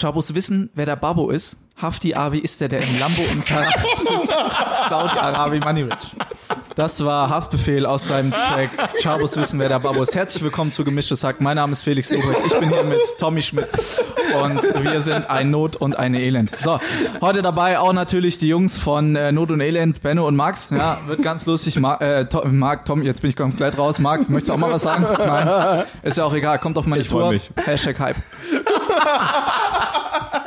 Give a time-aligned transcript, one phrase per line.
[0.00, 1.56] Chabos wissen, wer der Babo ist.
[1.80, 3.22] Hafti Abi ist der, der im Lambo
[3.96, 4.34] sitzt.
[4.88, 6.14] Saudi-Arabi Money Rich.
[6.76, 8.70] Das war Haftbefehl aus seinem Track
[9.02, 10.14] Chabos wissen, wer der Babo ist.
[10.14, 11.40] Herzlich willkommen zu Gemischtes Hack.
[11.40, 12.40] Mein Name ist Felix Lobrecht.
[12.46, 13.68] Ich bin hier mit Tommy Schmidt
[14.42, 16.52] und wir sind ein Not und eine Elend.
[16.60, 16.78] So,
[17.20, 20.70] heute dabei auch natürlich die Jungs von äh, Not und Elend, Benno und Max.
[20.70, 21.78] Ja, wird ganz lustig.
[21.78, 23.98] Ma äh, to Marc, Tom, jetzt bin ich komplett raus.
[23.98, 25.04] Marc, möchtest du auch mal was sagen?
[25.18, 26.58] Nein, ist ja auch egal.
[26.58, 27.30] Kommt auf meine Ich Tour.
[27.30, 27.50] mich.
[27.64, 28.16] Hashtag Hype.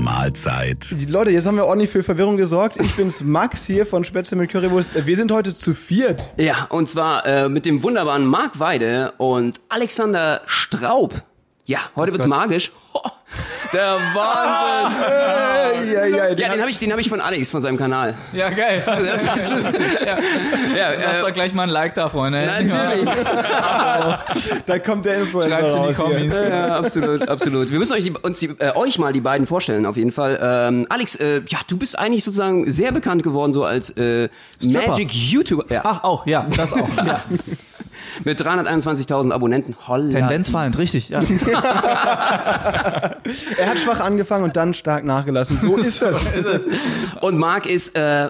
[0.00, 0.96] Mahlzeit.
[0.98, 2.78] Die Leute, jetzt haben wir ordentlich für Verwirrung gesorgt.
[2.80, 5.06] Ich bin's Max hier von Spätzle mit Currywurst.
[5.06, 6.30] Wir sind heute zu viert.
[6.38, 11.22] Ja, und zwar äh, mit dem wunderbaren Marc Weide und Alexander Straub.
[11.70, 12.72] Ja, heute wird's magisch.
[13.72, 15.88] Der Wahnsinn.
[15.88, 18.16] Äh, ja, ja, Ja, den habe ich, den hab ich von Alex, von seinem Kanal.
[18.32, 18.82] Ja, geil.
[18.86, 19.72] Das ist,
[20.04, 20.18] ja,
[20.76, 22.44] ja, Lass äh, doch gleich mal ein Like da, Freunde.
[22.44, 23.08] natürlich.
[24.66, 25.94] da kommt der Influencer Schreibt's in die hier.
[25.94, 26.34] Kommis.
[26.50, 27.70] Ja, absolut, absolut.
[27.70, 30.40] Wir müssen euch, die, uns die, äh, euch mal die beiden vorstellen, auf jeden Fall.
[30.42, 34.28] Ähm, Alex, äh, ja, du bist eigentlich sozusagen sehr bekannt geworden, so als äh,
[34.60, 34.88] Stripper.
[34.88, 35.66] Magic YouTuber.
[35.68, 36.88] Ja, Ach, auch, ja, das auch.
[36.96, 37.22] Ja.
[38.24, 39.76] Mit 321.000 Abonnenten.
[39.86, 40.10] Holla.
[40.10, 41.08] Tendenz fallend, richtig.
[41.10, 41.22] Ja.
[43.58, 45.56] Er hat schwach angefangen und dann stark nachgelassen.
[45.58, 46.26] So ist das.
[47.20, 48.28] Und Marc ist äh,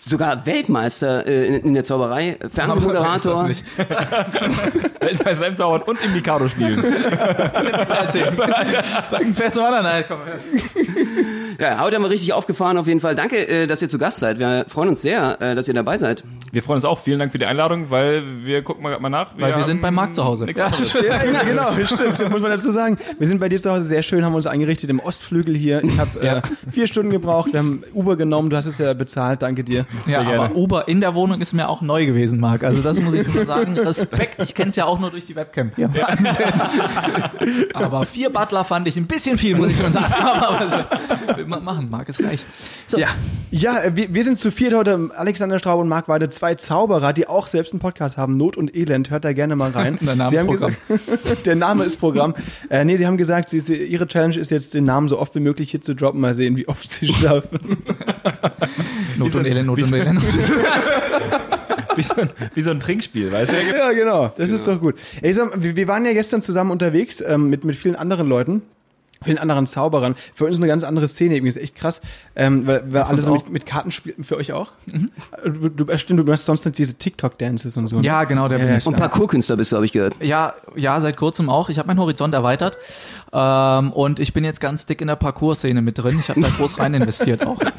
[0.00, 3.48] sogar Weltmeister äh, in, in der Zauberei, Fernsehmoderator.
[3.48, 3.64] Ist
[5.00, 6.78] Weltmeister im Zaubern und im Mikado spielen.
[9.10, 9.84] Sag ein Pferd zum anderen.
[9.84, 10.18] Nein, komm.
[11.60, 13.14] Ja, heute haben wir richtig aufgefahren auf jeden Fall.
[13.14, 14.38] Danke, äh, dass ihr zu Gast seid.
[14.38, 16.24] Wir freuen uns sehr, äh, dass ihr dabei seid.
[16.52, 16.98] Wir freuen uns auch.
[16.98, 19.32] Vielen Dank für die Einladung, weil wir gucken mal, mal nach.
[19.36, 20.46] Weil wir sind bei Marc zu Hause.
[20.56, 20.70] Ja.
[21.10, 22.30] Ja, genau, stimmt.
[22.30, 22.98] Muss man dazu sagen.
[23.18, 25.82] Wir sind bei dir zu Hause sehr schön, haben uns eingerichtet im Ostflügel hier.
[25.84, 27.52] Ich habe äh, vier Stunden gebraucht.
[27.52, 28.50] Wir haben Uber genommen.
[28.50, 29.42] Du hast es ja bezahlt.
[29.42, 29.86] Danke dir.
[30.06, 30.54] Ja, Sehr aber gerne.
[30.54, 32.64] Uber in der Wohnung ist mir auch neu gewesen, Marc.
[32.64, 33.78] Also das muss ich schon sagen.
[33.78, 34.36] Respekt.
[34.42, 35.72] Ich kenne es ja auch nur durch die Webcam.
[35.76, 35.88] Ja.
[37.74, 40.12] aber vier Butler fand ich ein bisschen viel, muss ich schon sagen.
[40.12, 40.86] Aber
[41.49, 41.88] was man machen?
[41.90, 42.44] Marc ist reich.
[42.86, 42.98] So.
[42.98, 43.08] Ja,
[43.50, 45.10] ja äh, wir, wir sind zu viert heute.
[45.14, 48.36] Alexander Straub und Marc Weide, zwei Zauberer, die auch selbst einen Podcast haben.
[48.36, 49.10] Not und Elend.
[49.10, 49.98] Hört da gerne mal rein.
[50.02, 50.76] Der Name Sie ist haben Programm.
[50.88, 52.34] gesagt- der Name ist Programm.
[52.68, 55.34] Äh, nee, sie haben gesagt, sie, sie, ihre Challenge ist jetzt, den Namen so oft
[55.34, 56.20] wie möglich hier zu droppen.
[56.20, 57.58] Mal sehen, wie oft sie schaffen.
[59.18, 60.22] Not und Elend, Not und Elend.
[61.96, 63.56] Wie so, ein, wie so ein Trinkspiel, weißt du?
[63.76, 64.32] Ja, genau.
[64.36, 64.94] Das ist doch gut.
[65.22, 68.28] Ey, sag, mal, wir, wir waren ja gestern zusammen unterwegs ähm, mit, mit vielen anderen
[68.28, 68.62] Leuten.
[69.22, 70.14] Vielen anderen Zauberern.
[70.34, 72.00] Für uns eine ganz andere Szene, irgendwie ist echt krass,
[72.36, 74.24] ähm, weil, weil alle so mit, mit Karten spielten.
[74.24, 74.72] Für euch auch?
[75.44, 77.96] Du, du, stimmt, du machst sonst nicht diese TikTok-Dances und so.
[78.00, 78.02] ne?
[78.06, 78.86] Ja, genau, der bin Ja, ich.
[78.86, 80.14] Und Parkourkünstler bist du, habe ich gehört.
[80.22, 81.68] Ja, ja, seit kurzem auch.
[81.68, 82.78] Ich habe meinen Horizont erweitert
[83.32, 86.18] ähm, und ich bin jetzt ganz dick in der Parcours-Szene mit drin.
[86.18, 87.60] Ich habe da groß rein investiert auch.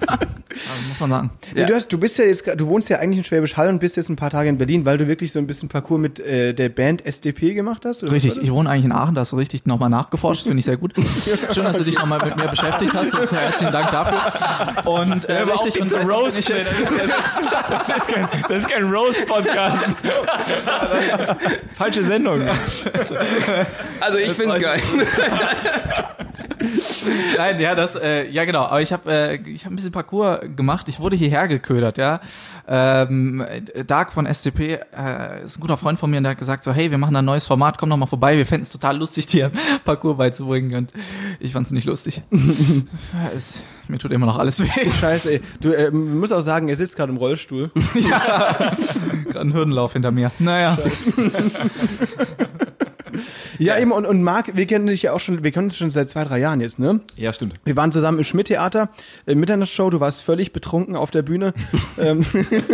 [0.53, 1.29] Also, muss man sagen.
[1.56, 3.79] Nee, Du, hast, du bist ja jetzt, du wohnst ja eigentlich in Schwäbisch Hall und
[3.79, 6.19] bist jetzt ein paar Tage in Berlin, weil du wirklich so ein bisschen Parcours mit
[6.19, 8.03] äh, der Band SDP gemacht hast.
[8.03, 10.66] Richtig, ich wohne eigentlich in Aachen, da hast du richtig nochmal nachgeforscht, das finde ich
[10.66, 10.94] sehr gut.
[11.53, 14.92] Schön, dass du dich nochmal mit mir beschäftigt hast, also herzlichen Dank dafür.
[14.92, 16.38] Und äh, richtig, und Roast.
[16.38, 16.74] ich jetzt,
[17.88, 19.97] Das ist kein, das ist kein Roast-Podcast.
[21.78, 22.47] Falsche Sendung.
[24.00, 24.81] Also ich find's geil.
[27.38, 28.64] Nein, ja, das, äh, ja genau.
[28.64, 30.88] Aber ich habe, äh, ich habe ein bisschen Parcours gemacht.
[30.90, 32.22] Ich wurde hierher geködert, ja.
[32.68, 33.46] Ähm,
[33.88, 36.72] Dark von SCP äh, ist ein guter Freund von mir und der hat gesagt so,
[36.72, 38.38] hey, wir machen ein neues Format, komm doch mal vorbei.
[38.38, 39.52] Wir fänden es total lustig, dir
[39.86, 40.76] Parcours beizubringen.
[40.76, 40.94] Und
[41.40, 42.22] ich fand es nicht lustig.
[43.36, 44.92] Es, mir tut immer noch alles weh.
[44.92, 45.42] Scheiße, ey.
[45.60, 47.72] Du äh, musst auch sagen, er sitzt gerade im Rollstuhl.
[47.94, 48.74] ja,
[49.30, 50.32] gerade ein Hürdenlauf hinter mir.
[50.40, 50.78] Naja.
[53.60, 55.90] Ja, eben, und, und Marc, wir kennen dich ja auch schon, wir kennen uns schon
[55.90, 57.00] seit zwei, drei Jahren jetzt, ne?
[57.16, 57.54] Ja, stimmt.
[57.64, 58.90] Wir waren zusammen im Schmidt-Theater,
[59.26, 61.54] äh, Mitternachtsshow, du warst völlig betrunken auf der Bühne.
[62.00, 62.26] ähm,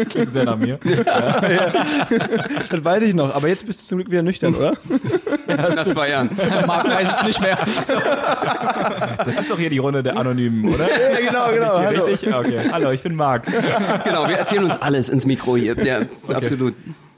[0.09, 0.79] Klingt sehr nach mir.
[2.69, 4.73] das weiß ich noch, aber jetzt bist du zum Glück wieder nüchtern, oder?
[5.47, 6.29] Nach zwei Jahren.
[6.65, 7.57] Marc weiß es nicht mehr.
[9.25, 10.87] Das ist doch hier die Runde der Anonymen, oder?
[10.89, 11.79] Ja, genau, genau.
[11.79, 12.03] Hier Hallo.
[12.03, 12.33] richtig?
[12.33, 12.69] Okay.
[12.71, 13.45] Hallo, ich bin Marc.
[14.03, 15.75] Genau, wir erzählen uns alles ins Mikro hier.
[15.83, 16.73] Ja, absolut.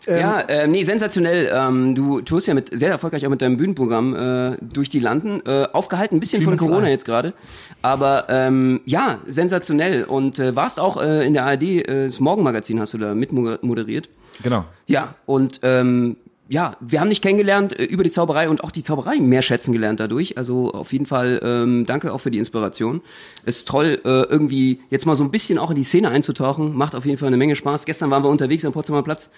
[0.08, 1.50] Ja, äh, nee, sensationell.
[1.54, 5.42] Ähm, du tourst ja mit sehr erfolgreich auch mit deinem Bühnenprogramm äh, durch die Landen.
[5.46, 7.34] Äh, aufgehalten, ein bisschen von Corona jetzt gerade.
[7.82, 10.04] Aber ähm, ja, sensationell.
[10.04, 13.32] Und äh, warst auch äh, in der ARD, äh, das Morgenmagazin hast du da mit
[13.32, 14.10] moderiert.
[14.44, 14.66] Genau.
[14.88, 16.16] Ja, und ähm,
[16.52, 19.72] ja, wir haben dich kennengelernt äh, über die Zauberei und auch die Zauberei mehr schätzen
[19.72, 20.38] gelernt dadurch.
[20.38, 23.02] Also auf jeden Fall ähm, danke auch für die Inspiration.
[23.46, 26.76] Es ist toll, äh, irgendwie jetzt mal so ein bisschen auch in die Szene einzutauchen.
[26.76, 27.86] Macht auf jeden Fall eine Menge Spaß.
[27.86, 29.30] Gestern waren wir unterwegs am Potsdamer Platz.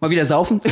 [0.00, 0.60] Mal wieder saufen.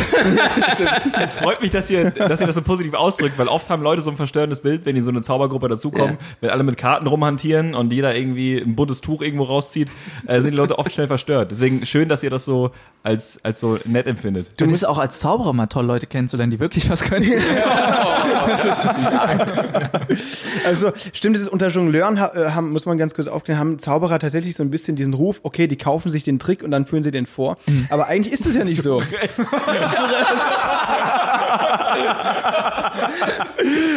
[1.20, 4.00] Es freut mich, dass ihr, dass ihr das so positiv ausdrückt, weil oft haben Leute
[4.02, 6.26] so ein verstörendes Bild, wenn die in so eine Zaubergruppe dazukommen, Ja.
[6.43, 9.88] wenn alle mit Karten rumhantieren und jeder irgendwie ein buntes Tuch irgendwo rauszieht,
[10.26, 11.50] äh, sind die Leute oft schnell verstört.
[11.50, 12.70] Deswegen schön, dass ihr das so
[13.02, 14.49] als, als so nett empfindet.
[14.61, 17.26] Du musst auch als Zauberer mal toll Leute kennenzulernen, die wirklich was können.
[20.64, 22.20] Also stimmt, dieses unter Jongleuren äh,
[22.50, 25.67] haben, muss man ganz kurz aufklären, haben Zauberer tatsächlich so ein bisschen diesen Ruf, okay,
[25.69, 27.56] die kaufen sich den Trick und dann führen sie den vor.
[27.88, 29.00] Aber eigentlich ist das ja nicht so.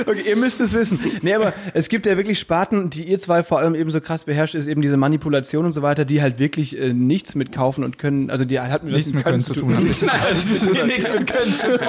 [0.05, 0.99] Okay, ihr müsst es wissen.
[1.21, 4.23] Nee, aber es gibt ja wirklich Sparten, die ihr zwei vor allem eben so krass
[4.23, 7.83] beherrscht, ist eben diese Manipulation und so weiter, die halt wirklich äh, nichts mit kaufen
[7.83, 9.83] und können, also die halt mit Nichts mit Können zu tun haben.
[9.83, 11.87] Nichts mit Nichts mit Können zu tun.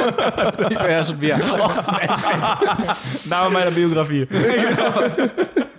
[0.70, 1.38] Die beherrschen wir.
[3.28, 4.26] Name meiner Biografie.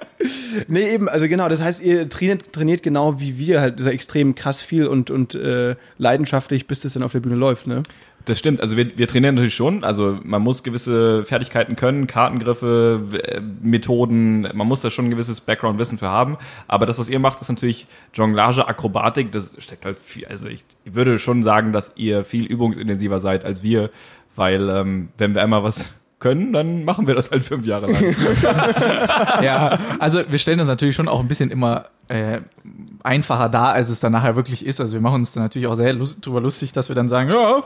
[0.67, 4.35] Nee, eben, also genau, das heißt, ihr trainiert, trainiert genau wie wir halt so extrem
[4.35, 7.83] krass viel und, und äh, leidenschaftlich, bis das dann auf der Bühne läuft, ne?
[8.25, 13.01] Das stimmt, also wir, wir trainieren natürlich schon, also man muss gewisse Fertigkeiten können, Kartengriffe,
[13.23, 16.37] äh, Methoden, man muss da schon ein gewisses Background-Wissen für haben,
[16.67, 20.63] aber das, was ihr macht, ist natürlich Jonglage, Akrobatik, das steckt halt viel, also ich
[20.85, 23.89] würde schon sagen, dass ihr viel übungsintensiver seid als wir,
[24.35, 25.91] weil ähm, wenn wir einmal was
[26.21, 28.01] können, dann machen wir das halt fünf Jahre lang.
[29.43, 32.41] Ja, also wir stellen uns natürlich schon auch ein bisschen immer äh,
[33.03, 34.81] einfacher dar, als es dann nachher wirklich ist.
[34.81, 37.29] Also wir machen uns dann natürlich auch sehr lust drüber lustig, dass wir dann sagen,
[37.29, 37.63] ja,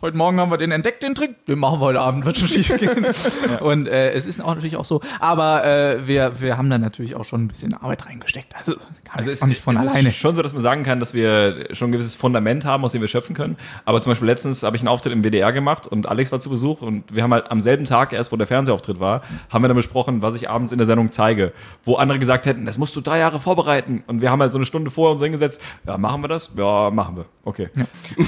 [0.00, 2.48] heute Morgen haben wir den entdeckt, den Trick, den machen wir heute Abend, wird schon
[2.48, 3.06] schief gehen.
[3.60, 7.14] Und äh, es ist auch natürlich auch so, aber äh, wir, wir haben da natürlich
[7.14, 8.56] auch schon ein bisschen Arbeit reingesteckt.
[8.56, 8.74] Also
[9.12, 10.08] Also es, auch nicht von alleine.
[10.08, 12.92] ist schon so, dass man sagen kann, dass wir schon ein gewisses Fundament haben, aus
[12.92, 13.56] dem wir schöpfen können.
[13.84, 16.48] Aber zum Beispiel letztens habe ich einen Auftritt im WDR gemacht und Alex war zu
[16.48, 19.68] Besuch und wir haben halt am selben Tag, erst wo der Fernsehauftritt war, haben wir
[19.68, 21.52] dann besprochen, was ich abends in der Sendung zeige.
[21.84, 23.73] Wo andere gesagt hätten, das musst du drei Jahre vorbereiten.
[24.06, 26.50] Und wir haben halt so eine Stunde vorher uns hingesetzt, ja, machen wir das?
[26.56, 27.24] Ja, machen wir.
[27.44, 27.68] Okay.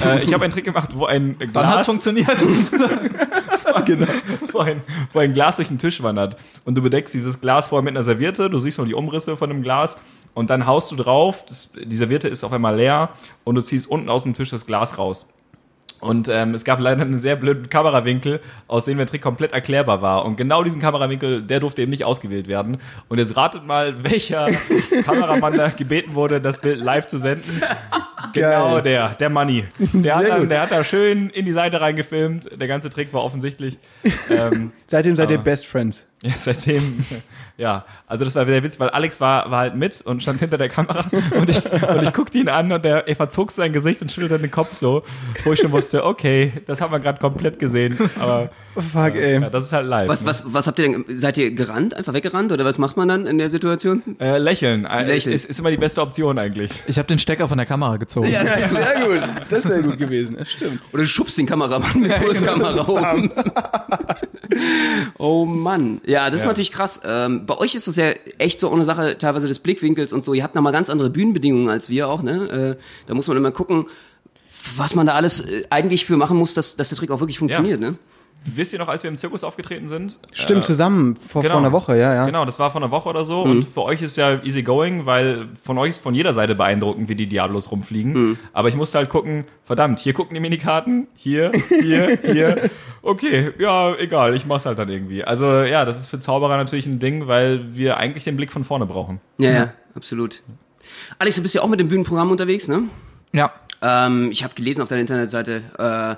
[0.03, 1.53] Äh, ich habe einen Trick gemacht, wo ein Glas...
[1.53, 2.27] Dann hat's funktioniert.
[3.85, 4.07] genau,
[4.51, 4.81] wo ein,
[5.13, 6.37] wo ein Glas durch den Tisch wandert.
[6.65, 9.49] Und du bedeckst dieses Glas vorher mit einer Serviette, du siehst nur die Umrisse von
[9.49, 9.99] dem Glas
[10.33, 13.09] und dann haust du drauf, das, die Serviette ist auf einmal leer
[13.43, 15.27] und du ziehst unten aus dem Tisch das Glas raus.
[15.99, 20.01] Und ähm, es gab leider einen sehr blöden Kamerawinkel, aus dem der Trick komplett erklärbar
[20.01, 20.25] war.
[20.25, 22.77] Und genau diesen Kamerawinkel, der durfte eben nicht ausgewählt werden.
[23.07, 24.49] Und jetzt ratet mal, welcher
[25.05, 27.61] Kameramann da gebeten wurde, das Bild live zu senden.
[28.33, 28.81] Genau Geil.
[28.83, 29.65] der, der Money.
[29.93, 32.49] Der hat, dann, der hat da schön in die Seite reingefilmt.
[32.59, 33.77] Der ganze Trick war offensichtlich.
[34.29, 36.05] Ähm, Seitdem seid ihr Best Friends.
[36.21, 37.03] ja, seitdem,
[37.57, 40.57] ja, also das war wieder Witz, weil Alex war, war halt mit und stand hinter
[40.57, 41.05] der Kamera
[41.35, 44.39] und ich, und ich guckte ihn an und er, er verzog sein Gesicht und schüttelte
[44.39, 45.03] den Kopf so,
[45.43, 49.41] wo ich schon wusste, okay, das haben wir gerade komplett gesehen, aber Fuck, ey.
[49.41, 50.07] ja, das ist halt live.
[50.07, 50.27] Was, ne?
[50.27, 51.05] was, was habt ihr denn?
[51.17, 54.03] Seid ihr gerannt, einfach weggerannt oder was macht man dann in der Situation?
[54.19, 55.33] Äh, lächeln, äh, Lächeln.
[55.33, 56.69] Ist, ist immer die beste Option eigentlich.
[56.85, 58.29] Ich habe den Stecker von der Kamera gezogen.
[58.29, 59.29] Ja, sehr gut.
[59.49, 60.35] Das ist sehr gut gewesen.
[60.37, 60.79] Das stimmt.
[60.93, 63.31] Oder du schubst den Kameramann mit Pulskamera um.
[65.17, 66.01] oh Mann.
[66.05, 66.47] Ja, das ist Ja.
[66.49, 67.01] natürlich krass.
[67.03, 70.33] Ähm, bei euch ist das ja echt so eine Sache teilweise des Blickwinkels und so.
[70.33, 72.77] Ihr habt nochmal ganz andere Bühnenbedingungen als wir auch, ne?
[72.77, 73.87] Äh, da muss man immer gucken,
[74.75, 77.39] was man da alles äh, eigentlich für machen muss, dass, dass der Trick auch wirklich
[77.39, 77.95] funktioniert, ne?
[78.55, 80.19] Wisst ihr noch, als wir im Zirkus aufgetreten sind?
[80.31, 82.25] Stimmt, Äh, zusammen vor, vor einer Woche, ja, ja.
[82.25, 83.41] Genau, das war vor einer Woche oder so.
[83.41, 87.09] Und für euch ist ja easy going, weil von euch ist von jeder Seite beeindruckend,
[87.09, 88.39] wie die Diablos rumfliegen.
[88.53, 92.69] Aber ich musste halt gucken, verdammt, hier gucken die Minikarten, hier, hier, hier.
[93.01, 95.23] Okay, ja, egal, ich mach's halt dann irgendwie.
[95.23, 98.63] Also ja, das ist für Zauberer natürlich ein Ding, weil wir eigentlich den Blick von
[98.63, 99.19] vorne brauchen.
[99.37, 100.41] Ja, ja, absolut.
[101.19, 102.83] Alex, du bist ja auch mit dem Bühnenprogramm unterwegs, ne?
[103.33, 103.51] Ja.
[103.81, 106.15] Ähm, ich habe gelesen auf deiner Internetseite, äh,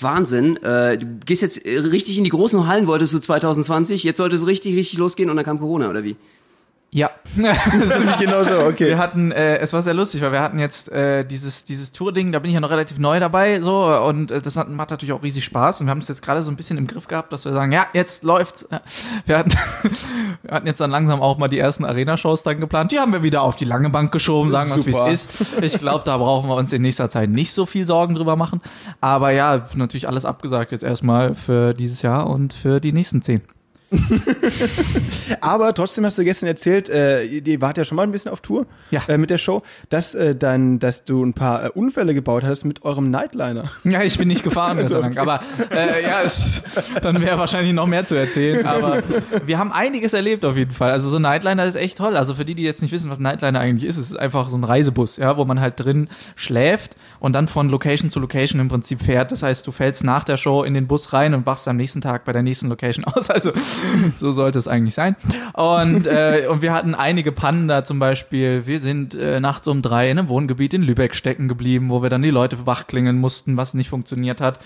[0.00, 0.56] Wahnsinn.
[0.62, 4.02] Äh, du gehst jetzt äh, richtig in die großen Hallen, wolltest du 2020.
[4.04, 6.16] Jetzt sollte es richtig, richtig losgehen und dann kam Corona, oder wie?
[6.94, 7.10] Ja.
[7.34, 8.88] Das ist genau so, okay.
[8.88, 12.30] Wir hatten, äh, es war sehr lustig, weil wir hatten jetzt äh, dieses dieses Tour-Ding,
[12.30, 15.14] da bin ich ja noch relativ neu dabei, so und äh, das hat, macht natürlich
[15.14, 17.32] auch riesig Spaß und wir haben es jetzt gerade so ein bisschen im Griff gehabt,
[17.32, 18.68] dass wir sagen, ja, jetzt läuft's.
[18.70, 18.82] Ja.
[19.24, 19.52] Wir hatten,
[20.42, 22.92] wir hatten jetzt dann langsam auch mal die ersten Arena-Shows dann geplant.
[22.92, 25.46] Die haben wir wieder auf die lange Bank geschoben, sagen wir es, wie es ist.
[25.62, 28.60] Ich glaube, da brauchen wir uns in nächster Zeit nicht so viel Sorgen drüber machen.
[29.00, 33.40] Aber ja, natürlich alles abgesagt jetzt erstmal für dieses Jahr und für die nächsten zehn.
[35.40, 38.40] Aber trotzdem hast du gestern erzählt, äh, ihr wart ja schon mal ein bisschen auf
[38.40, 39.02] Tour Ja.
[39.08, 42.64] äh, mit der Show, dass, äh, dann, dass du ein paar äh, Unfälle gebaut hattest
[42.64, 43.70] mit eurem Nightliner.
[43.84, 45.18] Ja, ich bin nicht gefahren, sei Dank.
[45.18, 46.62] Aber äh, ja, es,
[47.02, 48.66] dann wäre wahrscheinlich noch mehr zu erzählen.
[48.72, 49.02] Aber
[49.46, 50.90] wir haben einiges erlebt auf jeden Fall.
[50.92, 52.16] Also so ein Nightliner ist echt toll.
[52.16, 54.48] Also für die, die jetzt nicht wissen, was ein Nightliner eigentlich ist, es ist einfach
[54.48, 58.60] so ein Reisebus, ja, wo man halt drin schläft und dann von Location zu Location
[58.60, 59.32] im Prinzip fährt.
[59.32, 62.00] Das heißt, du fällst nach der Show in den Bus rein und wachst am nächsten
[62.00, 63.30] Tag bei der nächsten Location aus.
[63.30, 63.52] Also
[64.14, 65.16] so sollte es eigentlich sein.
[65.54, 68.66] Und, äh, und wir hatten einige Pannen da zum Beispiel.
[68.66, 72.10] Wir sind äh, nachts um drei in einem Wohngebiet in Lübeck stecken geblieben, wo wir
[72.10, 74.58] dann die Leute wachklingeln mussten, was nicht funktioniert hat.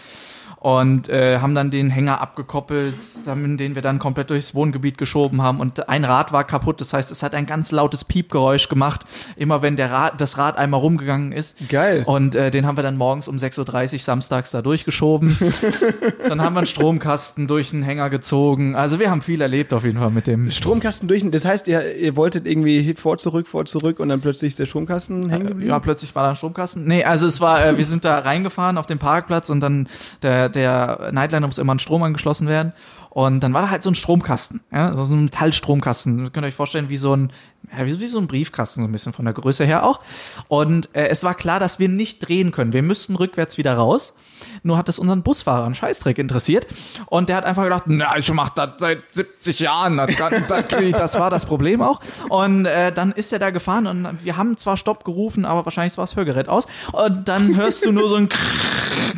[0.58, 5.42] Und äh, haben dann den Hänger abgekoppelt, damit, den wir dann komplett durchs Wohngebiet geschoben
[5.42, 5.60] haben.
[5.60, 6.80] Und ein Rad war kaputt.
[6.80, 9.04] Das heißt, es hat ein ganz lautes Piepgeräusch gemacht,
[9.36, 11.56] immer wenn der Rad, das Rad einmal rumgegangen ist.
[11.68, 12.02] Geil.
[12.06, 15.38] Und äh, den haben wir dann morgens um 6.30 Uhr samstags da durchgeschoben.
[16.28, 18.74] dann haben wir einen Stromkasten durch den Hänger gezogen.
[18.74, 20.50] Also wir haben viel erlebt auf jeden Fall mit dem.
[20.50, 24.52] Stromkasten durch, das heißt, ihr, ihr wolltet irgendwie vor, zurück, vor, zurück und dann plötzlich
[24.52, 25.70] ist der Stromkasten hängen geblieben?
[25.70, 26.86] Ja, plötzlich war da ein Stromkasten.
[26.86, 29.88] Nee, also es war, äh, wir sind da reingefahren auf den Parkplatz und dann
[30.22, 32.72] der, der Nightliner muss immer an Strom angeschlossen werden.
[33.10, 36.18] Und dann war da halt so ein Stromkasten, ja, so ein Metallstromkasten.
[36.18, 37.32] Das könnt ihr euch vorstellen, wie so ein,
[37.76, 40.00] ja, wie, wie so ein Briefkasten, so ein bisschen von der Größe her auch.
[40.48, 42.72] Und äh, es war klar, dass wir nicht drehen können.
[42.72, 44.14] Wir müssten rückwärts wieder raus.
[44.62, 46.66] Nur hat es unseren Busfahrer einen Scheißdreck interessiert.
[47.06, 49.96] Und der hat einfach gedacht, na, ich mach das seit 70 Jahren.
[49.96, 52.00] Das, kann, das, das war das Problem auch.
[52.28, 55.96] Und äh, dann ist er da gefahren und wir haben zwar Stopp gerufen, aber wahrscheinlich
[55.96, 56.66] war das Hörgerät aus.
[56.92, 58.28] Und dann hörst du nur so ein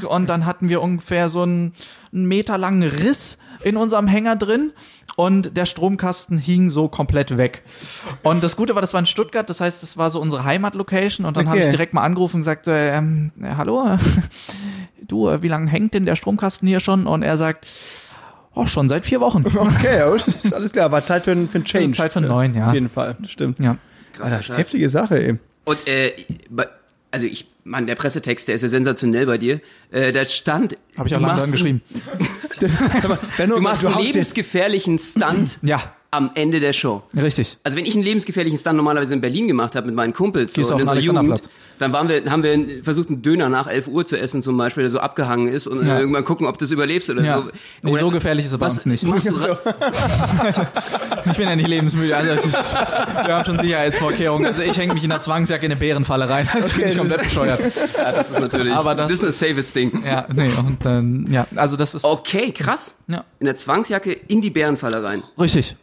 [0.06, 1.72] und dann hatten wir ungefähr so einen,
[2.12, 4.72] einen Meter langen Riss in unserem Hänger drin
[5.16, 7.62] und der Stromkasten hing so komplett weg.
[8.22, 11.26] Und das Gute war, das war in Stuttgart, das heißt, das war so unsere Heimatlocation
[11.26, 11.66] und dann habe Okay.
[11.66, 13.98] ich direkt mal angerufen und gesagt, äh, ähm, äh, hallo,
[15.06, 17.06] du, äh, wie lange hängt denn der Stromkasten hier schon?
[17.06, 17.66] Und er sagt,
[18.54, 19.44] oh, schon seit vier Wochen.
[19.56, 20.90] Okay, ist alles klar.
[20.92, 21.92] War Zeit für, ein- für ein Change.
[21.96, 22.68] Zeit für einen neuen, ja.
[22.68, 23.58] Auf jeden Fall, das stimmt.
[23.58, 23.76] Ja.
[24.14, 24.58] Krasser Alter, Scheiß.
[24.58, 25.38] heftige Sache, ey.
[25.64, 26.12] Und äh,
[26.50, 26.68] bei-
[27.10, 29.60] also ich, Mann, der Pressetext, der ist ja sensationell bei dir.
[29.90, 31.82] Äh, da stand, Habe ich auch lange dran geschrieben.
[33.38, 37.02] Du machst einen lebensgefährlichen Stunt Ja, am Ende der Show.
[37.14, 37.58] richtig.
[37.64, 40.62] Also wenn ich einen lebensgefährlichen Stunt normalerweise in Berlin gemacht habe mit meinen Kumpels so,
[40.62, 44.18] in unserer Jugend, dann waren wir, haben wir versucht, einen Döner nach 11 Uhr zu
[44.18, 45.98] essen zum Beispiel, der so abgehangen ist und Ja.
[46.00, 47.38] irgendwann gucken, ob du das überlebst oder Ja.
[47.38, 47.50] so.
[47.82, 49.02] Nee, Oder so gefährlich ist er bei uns nicht.
[49.04, 49.34] Machst du,
[51.30, 52.16] Ich bin ja nicht lebensmüde.
[52.16, 54.46] Also ich, wir haben schon Sicherheitsvorkehrungen.
[54.46, 56.48] Also ich hänge mich in der Zwangsjacke in eine Bärenfalle rein.
[56.52, 57.60] Also bin ich das komplett bescheuert.
[57.98, 60.02] ja, das ist natürlich, Aber das- das ist ein safes Ding.
[60.06, 62.96] Ja, nee, und dann, ja, also das ist Okay, krass.
[63.08, 63.24] Ja.
[63.40, 65.22] In der Zwangsjacke in die Bärenfalle rein.
[65.40, 65.76] richtig.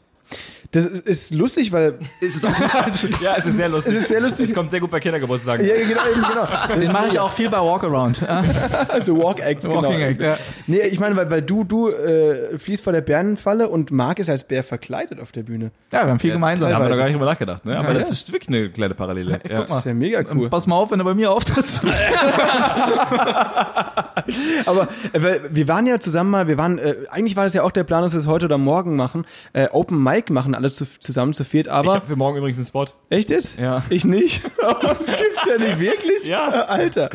[0.75, 1.97] Das ist, ist lustig, weil.
[2.19, 3.95] Ist es auch so, Ja, es ist sehr lustig.
[3.95, 4.49] Es ist sehr lustig.
[4.49, 5.65] Es kommt sehr gut bei Kindergeburtstagen.
[5.65, 6.45] Ja, genau, eben, genau.
[6.67, 8.19] Das Den ist mache ich auch viel bei Walkaround.
[8.21, 8.43] Ja,
[8.89, 9.83] Also Walk Acts, genau.
[9.83, 10.37] Walking Act, ja.
[10.67, 14.29] Nee, ich meine, weil, weil du, du äh, fließt vor der Bärenfalle und Marc ist
[14.29, 15.71] als Bär verkleidet auf der Bühne.
[15.93, 16.69] ja, wir haben viel gemeinsam.
[16.69, 17.77] Da haben wir noch gar nicht drüber nachgedacht, ne?
[17.77, 18.13] Aber Ja, das ja.
[18.13, 19.31] ist wirklich eine kleine Parallele.
[19.31, 19.37] Ja.
[19.37, 19.65] guck mal.
[19.67, 20.49] Das ist ja mega cool.
[20.49, 21.81] Pass mal auf, wenn du bei mir auftrittst.
[24.65, 27.63] Aber äh, weil wir waren ja zusammen mal, wir waren, äh, eigentlich war das ja
[27.63, 30.71] auch der Plan, dass wir es heute oder morgen machen, äh, Open Mic machen, alle
[30.71, 31.93] zu, zusammen zu viert, Ich aber.
[31.95, 32.85] habe für morgen übrigens einen Spot.
[33.09, 33.57] echt jetzt?
[33.59, 33.83] Ja.
[33.89, 34.41] Ich nicht?
[34.81, 36.25] Das gibt's ja nicht wirklich?
[36.25, 36.47] Ja.
[36.49, 37.09] Alter.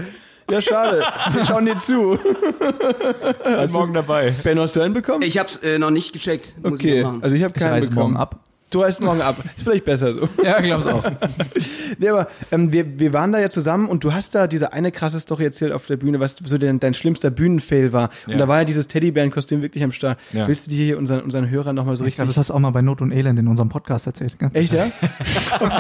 [0.51, 1.03] Ja, schade.
[1.33, 2.15] Wir schauen dir zu.
[2.15, 4.33] Ich bin morgen dabei.
[4.43, 5.23] Ben, hast du einen bekommen?
[5.23, 6.55] ich hab's äh, noch nicht gecheckt.
[6.63, 7.23] Muss okay, ich noch machen.
[7.23, 8.15] also ich habe Ich keinen reise bekommen.
[8.15, 8.41] morgen ab.
[8.71, 9.37] Du reist morgen ab.
[9.57, 10.29] Ist vielleicht besser so.
[10.45, 11.03] Ja, glaub's auch.
[11.99, 14.93] Nee, aber ähm, wir, wir waren da ja zusammen und du hast da diese eine
[14.93, 18.11] krasse Story erzählt auf der Bühne, was so dein, dein schlimmster Bühnenfail war.
[18.27, 18.39] Und Ja.
[18.39, 20.19] da war ja dieses Teddybärenkostüm wirklich am Start.
[20.33, 20.47] Ja.
[20.47, 22.37] Willst du dir hier unseren, unseren Hörern nochmal so Ich glaube, richtig...
[22.37, 24.39] das hast du auch mal bei Not und Elend in unserem Podcast erzählt.
[24.39, 24.51] Gell?
[24.55, 24.87] Echt, ja?
[25.59, 25.73] Oh Gott.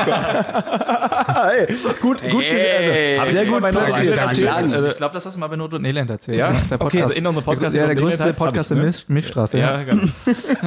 [1.44, 3.18] hey, gut, gut, Hey.
[3.18, 3.99] also, sehr gut bei Not und.
[4.00, 4.50] Elend erzählt?
[4.50, 6.38] Also- ich glaube, das hast du mal bei Not und Elend erzählt.
[6.38, 6.52] Ja?
[6.68, 9.59] Der Okay, also in unserem Podcast Ja, der und größte heißt, Podcast der Milch, Milchstraße.
[9.59, 9.82] Ja, Ja.
[9.85, 10.09] genau.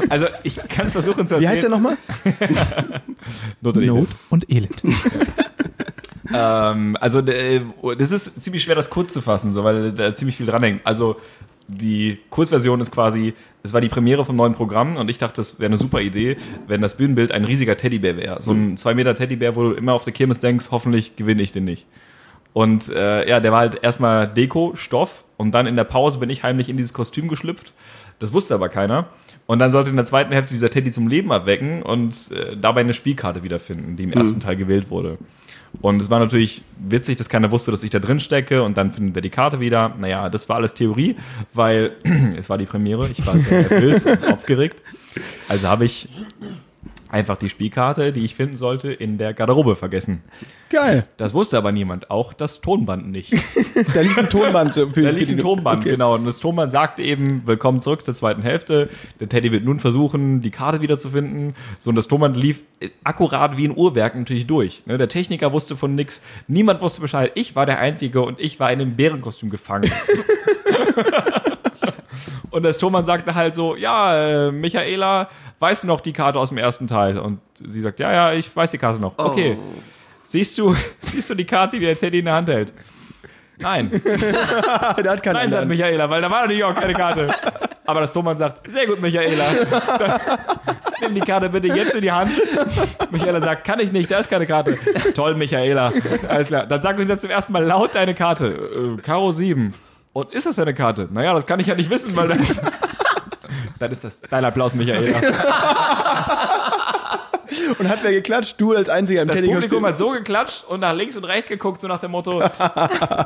[0.10, 1.42] Also ich kann es versuchen zu erzählen.
[1.42, 1.98] Wie heißt der nochmal?
[3.62, 4.00] Not und Elend.
[4.00, 4.84] Not und Elend.
[6.34, 7.62] Ähm, also äh,
[7.98, 10.82] das ist ziemlich schwer, das kurz zu fassen, so, weil da ziemlich viel dranhängt.
[10.84, 11.18] Also
[11.68, 15.60] die Kurzversion ist quasi, es war die Premiere vom neuen Programm und ich dachte, das
[15.60, 18.42] wäre eine super Idee, wenn das Bühnenbild ein riesiger Teddybär wäre.
[18.42, 21.52] So ein zwei Meter Teddybär, wo du immer auf der Kirmes denkst, hoffentlich gewinne ich
[21.52, 21.86] den nicht.
[22.54, 26.30] Und äh, ja, der war halt erstmal Deko, Stoff und dann in der Pause bin
[26.30, 27.74] ich heimlich in dieses Kostüm geschlüpft.
[28.20, 29.08] Das wusste aber keiner.
[29.46, 32.82] Und dann sollte in der zweiten Hälfte dieser Teddy zum Leben erwecken und äh, dabei
[32.82, 35.18] eine Spielkarte wiederfinden, die im ersten Teil gewählt wurde.
[35.82, 38.92] Und es war natürlich witzig, dass keiner wusste, dass ich da drin stecke und dann
[38.92, 39.94] findet er die Karte wieder.
[40.00, 41.16] Naja, das war alles Theorie,
[41.52, 41.94] weil
[42.38, 43.10] es war die Premiere.
[43.10, 44.82] Ich war sehr nervös und aufgeregt.
[45.50, 46.08] Also habe ich
[47.14, 50.24] einfach die Spielkarte, die ich finden sollte, in der Garderobe vergessen.
[50.70, 51.06] Geil.
[51.18, 53.34] Das wusste aber niemand, auch das Tonband nicht.
[53.94, 55.92] Da lief ein Tonband für, Da lief ein Tonband, Okay.
[55.92, 56.16] genau.
[56.16, 58.90] Und das Tonband sagt eben, willkommen zurück zur zweiten Hälfte.
[59.20, 61.56] Der Teddy wird nun versuchen, die Karte wiederzufinden.
[61.80, 64.84] So, und das Tonband lief äh, akkurat wie ein Uhrwerk natürlich durch.
[64.86, 66.22] Ne, Der Techniker wusste von nix.
[66.48, 67.32] Niemand wusste Bescheid.
[67.36, 69.92] Ich war der Einzige und ich war in einem Bärenkostüm gefangen.
[72.52, 76.50] und das Tonband sagte halt so, ja, äh, Michaela, weißt du noch die Karte aus
[76.50, 77.18] dem ersten Teil?
[77.18, 79.18] Und sie sagt, ja, ja, ich weiß die Karte noch.
[79.18, 79.58] Okay.
[80.22, 82.74] Siehst du, siehst du die Karte, die der Teddy in der Hand hält?
[83.60, 83.90] Nein.
[84.04, 85.68] Der hat keine Nein, sagt.
[85.68, 87.34] Michaela, weil da war natürlich auch keine Karte.
[87.86, 89.52] Aber das Thomann sagt, sehr gut, Michaela.
[90.00, 90.20] Dann,
[91.02, 92.32] nimm die Karte bitte jetzt in die Hand.
[93.12, 94.78] Michaela sagt, kann ich nicht, da ist keine Karte.
[95.14, 95.94] Toll, Michaela.
[96.28, 96.66] Alles klar.
[96.66, 98.98] Dann sag uns jetzt zum ersten Mal laut deine Karte.
[98.98, 99.74] Äh, Karo 7.
[100.14, 101.10] Und ist das deine Karte?
[101.12, 102.40] Naja, das kann ich ja nicht wissen, weil dann,
[103.80, 105.20] dann ist das dein Applaus, Michaela.
[107.80, 108.60] Und hat wer geklatscht?
[108.60, 111.82] Du als einziger im Das Publikum hat so geklatscht und nach links und rechts geguckt,
[111.82, 112.40] so nach dem Motto,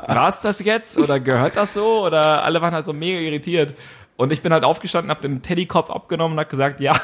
[0.08, 0.98] war's das jetzt?
[0.98, 2.06] Oder gehört das so?
[2.06, 3.74] Oder alle waren halt so mega irritiert.
[4.16, 7.00] Und ich bin halt aufgestanden, hab den Teddykopf abgenommen und hab gesagt, ja,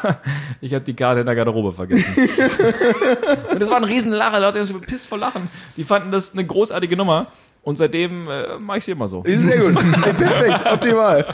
[0.62, 2.16] ich habe die Karte in der Garderobe vergessen.
[3.52, 5.48] und das war ein Riesenlacher, Leute, die sind bepisst vor Lachen.
[5.78, 7.28] Die fanden das eine großartige Nummer.
[7.64, 9.24] Und seitdem äh, mache ich sie immer so.
[9.24, 9.76] Ist sehr gut.
[10.18, 11.26] Perfekt, optimal.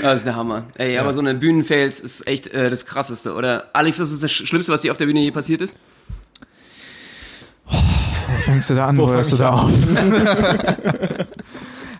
[0.00, 0.64] Das ist der Hammer.
[0.76, 3.64] Ey, aber so eine Bühnenfails ist echt äh, das Krasseste, oder?
[3.72, 5.76] Alex, was ist das Schlimmste, was dir auf der Bühne je passiert ist?
[7.66, 8.96] Wo fängst du da an?
[8.96, 9.70] Wo, hörst du da auf?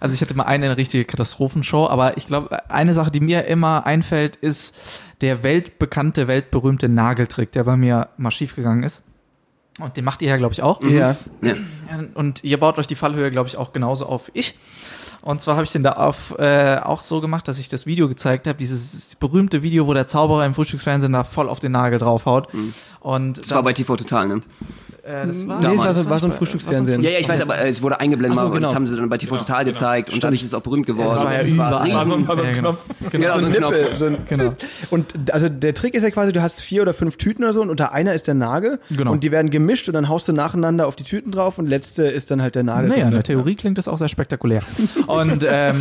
[0.00, 3.86] also ich hatte mal eine richtige Katastrophenshow, aber ich glaube, eine Sache, die mir immer
[3.86, 4.76] einfällt, ist
[5.20, 9.02] der weltbekannte, weltberühmte Nageltrick, der bei mir mal schiefgegangen ist.
[9.80, 10.82] Und den macht ihr ja, glaube ich, auch.
[10.84, 11.16] Ja.
[11.42, 11.54] Ja.
[12.14, 14.56] Und ihr baut euch die Fallhöhe, glaube ich, auch genauso auf wie ich.
[15.20, 18.08] Und zwar habe ich den da auf, äh, auch so gemacht, dass ich das Video
[18.08, 21.98] gezeigt habe, dieses berühmte Video, wo der Zauberer im Frühstücksfernsehen da voll auf den Nagel
[21.98, 22.48] draufhaut.
[23.00, 24.40] Und Das war bei TV Total, ne?
[25.06, 27.02] Äh, das war, Nee, war so, das war so ein Frühstücksfernsehen.
[27.02, 28.74] Ja, ja, ich weiß, aber es wurde eingeblendet, so, mal, und das genau.
[28.74, 31.08] haben sie dann bei TV Total gezeigt und dadurch ist es auch berühmt geworden.
[31.10, 31.56] das war ja Das.
[31.58, 32.70] War so, riesen- war so ein Ja, genau.
[32.72, 33.12] Knopf.
[33.12, 33.74] Genau, so ein Knopf.
[33.76, 34.52] Nippel, so ein, Genau.
[34.90, 37.60] Und also der Trick ist ja quasi, du hast vier oder fünf Tüten oder so
[37.62, 39.12] und unter einer ist der Nagel Genau.
[39.12, 42.04] und die werden gemischt und dann haust du nacheinander auf die Tüten drauf und letzte
[42.04, 42.88] ist dann halt der Nagel.
[42.90, 44.62] Naja, in der Theorie klingt das auch sehr spektakulär.
[45.06, 45.76] Und ähm,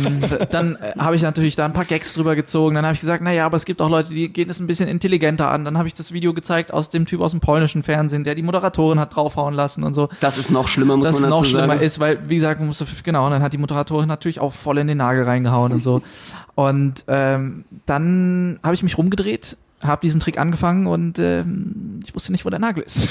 [0.50, 2.74] dann äh, habe ich natürlich da ein paar Gags drüber gezogen.
[2.74, 4.88] Dann habe ich gesagt, naja, aber es gibt auch Leute, die gehen es ein bisschen
[4.88, 5.64] intelligenter an.
[5.64, 8.42] Dann habe ich das Video gezeigt aus dem Typ aus dem polnischen Fernsehen, der die
[8.42, 10.08] Moderatorin hat draufhauen lassen und so.
[10.20, 11.80] Das ist noch schlimmer, muss das man dazu noch schlimmer sagen.
[11.80, 14.78] ist, weil, wie gesagt, man musste, genau, und dann hat die Moderatorin natürlich auch voll
[14.78, 16.02] in den Nagel reingehauen und so.
[16.56, 22.32] Und ähm, dann habe ich mich rumgedreht, habe diesen Trick angefangen und ähm, ich wusste
[22.32, 23.08] nicht, wo der Nagel ist.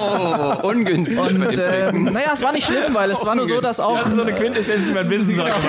[0.00, 1.60] Oh, ungünstig Und dem Trick.
[1.94, 4.16] ähm, naja, es war nicht schlimm, weil es war nur so, dass auch Das ist
[4.16, 5.54] so eine Quintessenz, die man wissen sollte.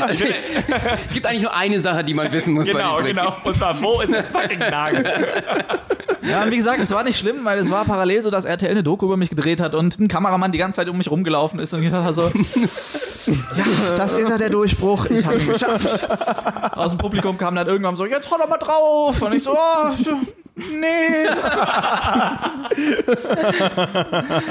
[0.00, 0.24] Also,
[1.06, 3.16] es gibt eigentlich nur eine Sache, die man wissen muss genau, bei dem Trick.
[3.16, 3.36] genau.
[3.44, 5.04] Und zwar, wo ist der fucking Nagel?
[6.22, 8.70] Ja, und wie gesagt, es war nicht schlimm, weil es war parallel so, dass RTL
[8.70, 11.58] eine Doku über mich gedreht hat und ein Kameramann die ganze Zeit um mich rumgelaufen
[11.58, 12.22] ist und ich dachte so,
[13.26, 13.64] ja,
[13.96, 16.08] das ist ja der Durchbruch, ich habe ihn geschafft.
[16.72, 19.22] Aus dem Publikum kam dann irgendwann so, jetzt hau doch mal drauf.
[19.22, 19.92] Und ich so, oh,
[20.58, 21.28] nee.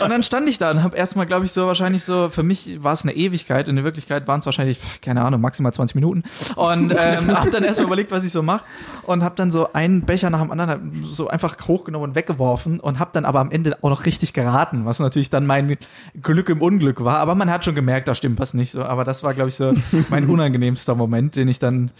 [0.04, 2.84] und dann stand ich da und habe erstmal, glaube ich, so wahrscheinlich so, für mich
[2.84, 6.24] war es eine Ewigkeit, in der Wirklichkeit waren es wahrscheinlich, keine Ahnung, maximal 20 Minuten.
[6.56, 8.63] Und ähm, habe dann erstmal überlegt, was ich so mache
[9.04, 13.00] und habe dann so einen Becher nach dem anderen so einfach hochgenommen und weggeworfen und
[13.00, 15.78] habe dann aber am Ende auch noch richtig geraten, was natürlich dann mein
[16.22, 17.17] Glück im Unglück war.
[17.17, 18.84] Aber man hat schon gemerkt, da stimmt was nicht so.
[18.84, 19.74] Aber das war, glaube ich, so
[20.10, 21.91] mein unangenehmster Moment, den ich dann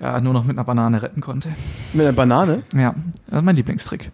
[0.00, 1.50] ja, nur noch mit einer Banane retten konnte.
[1.92, 2.62] Mit einer Banane?
[2.74, 2.94] Ja,
[3.28, 4.10] das ist mein Lieblingstrick.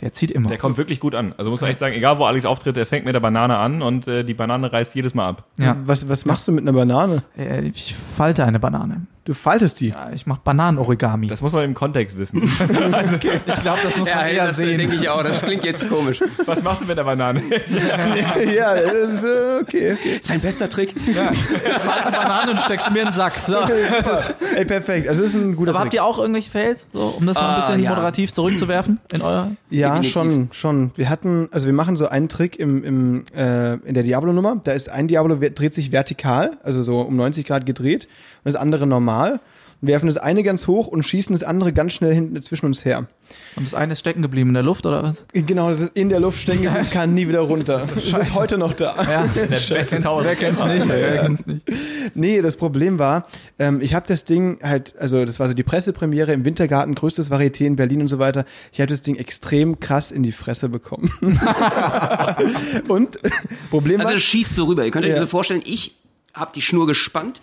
[0.00, 0.48] Der zieht immer.
[0.48, 1.34] Der kommt wirklich gut an.
[1.36, 3.82] Also muss man echt sagen, egal wo Alex auftritt, der fängt mit der Banane an
[3.82, 5.44] und äh, die Banane reißt jedes Mal ab.
[5.58, 5.76] ja.
[5.84, 7.22] Was, was machst du mit einer Banane?
[7.36, 9.02] Äh, Ich falte eine Banane.
[9.30, 9.90] Du faltest die.
[9.90, 11.28] Ja, ich mache Bananenorigami.
[11.28, 12.42] Das muss man im Kontext wissen.
[12.42, 14.76] ich glaube, das muss man Ja, eher das sehen.
[14.76, 15.22] denke ich auch.
[15.22, 16.20] Das klingt jetzt komisch.
[16.46, 17.40] Was machst du mit der Banane?
[18.56, 19.92] ja, das ist äh, okay.
[19.92, 20.18] okay.
[20.20, 20.96] Sein bester Trick.
[20.98, 23.34] Falte Banane und steckst mir in den Sack.
[23.46, 23.54] So.
[24.56, 25.08] Ey, perfekt.
[25.08, 26.00] Also das ist ein guter Aber habt Trick.
[26.00, 27.90] ihr auch irgendwelche Fails, so, um das mal ein Ah, bisschen ja.
[27.90, 29.52] moderativ zurückzuwerfen in euer?
[29.70, 30.12] Ja, Definitiv.
[30.12, 30.90] schon, schon.
[30.96, 34.60] Wir hatten, also wir machen so einen Trick im, im, äh, in der Diablo-Nummer.
[34.64, 38.08] Da ist ein Diablo dreht sich vertikal, also so um 90 Grad gedreht,
[38.44, 39.40] und das andere normal.
[39.82, 42.66] Und wir werfen das eine ganz hoch und schießen das andere ganz schnell hinten zwischen
[42.66, 43.06] uns her.
[43.56, 45.24] Und das eine ist stecken geblieben in der Luft oder was?
[45.32, 47.88] Genau, das ist in der Luft stecken geblieben, kann nie wieder runter.
[48.12, 49.02] Das ist heute noch da.
[49.02, 50.86] Ja, Der beste wer kennt's nicht?
[50.86, 51.62] Wer kennt's nicht?
[52.14, 53.26] Nee, das Problem war,
[53.58, 57.30] ähm, ich habe das Ding halt, also das war so die Pressepremiere im Wintergarten, größtes
[57.30, 58.44] Varieté in Berlin und so weiter.
[58.72, 61.10] Ich habe das Ding extrem krass in die Fresse bekommen.
[62.88, 63.18] und
[63.70, 64.84] Problem Also war, das schießt so rüber.
[64.84, 65.18] Ihr könnt euch Ja.
[65.18, 65.94] so vorstellen, ich
[66.34, 67.40] habe die Schnur gespannt,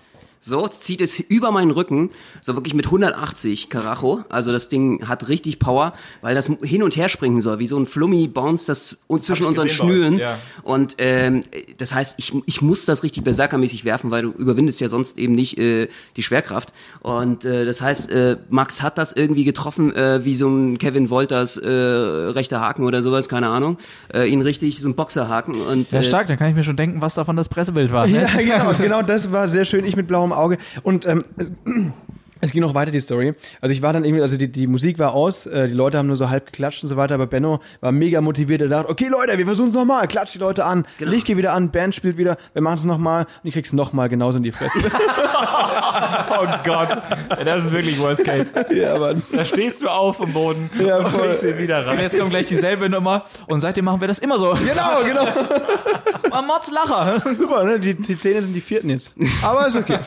[0.47, 2.09] So, zieht es über meinen Rücken,
[2.41, 4.23] so wirklich mit 180 Karacho.
[4.29, 7.77] Also das Ding hat richtig Power, weil das hin und her springen soll, wie so
[7.77, 10.17] ein Flummi bounce das un- zwischen unseren gesehen Schnüren.
[10.17, 10.37] ja.
[10.63, 11.43] Und ähm,
[11.77, 15.35] das heißt, ich, ich muss das richtig berserkermäßig werfen, weil du überwindest ja sonst eben
[15.35, 16.73] nicht äh, die Schwerkraft.
[17.01, 21.09] Und äh, das heißt, äh, Max hat das irgendwie getroffen, äh, wie so ein Kevin
[21.09, 23.77] Wolters äh, rechter Haken oder sowas, keine Ahnung.
[24.13, 25.55] Äh, ihn richtig, so ein Boxerhaken.
[25.61, 28.07] Und, Sehr äh, stark, dann kann ich mir schon denken, was davon das Pressebild war.
[28.07, 28.23] Ne?
[28.23, 29.85] Ja, genau, genau, das war sehr schön.
[29.85, 30.57] Ich mit blauem Auge.
[30.83, 31.25] Und ähm,
[32.47, 33.33] es ging noch weiter, die Story.
[33.61, 36.07] Also ich war dann irgendwie, also die, die Musik war aus, äh, die Leute haben
[36.07, 38.61] nur so halb geklatscht und so weiter, aber Benno war mega motiviert.
[38.61, 41.11] Er dachte, okay Leute, wir versuchen es nochmal, klatscht die Leute an, Genau.
[41.11, 44.09] Licht geht wieder an, Band spielt wieder, wir machen es nochmal und ich krieg's nochmal
[44.09, 44.79] genauso in die Fresse.
[46.39, 46.89] Oh Gott,
[47.43, 48.53] das ist wirklich Worst Case.
[48.69, 49.21] ja, Mann.
[49.31, 51.27] Da stehst du auf im Boden Ja, und voll.
[51.27, 51.99] kriegst ihn wieder Und rein.
[52.01, 54.53] jetzt kommt gleich dieselbe Nummer und seitdem machen wir das immer so.
[54.53, 55.25] Genau, genau.
[56.29, 57.21] Mal Mords Lacher.
[57.33, 57.79] Super, ne?
[57.79, 59.13] Die, die Zähne sind die vierten jetzt.
[59.43, 59.99] Aber ist okay.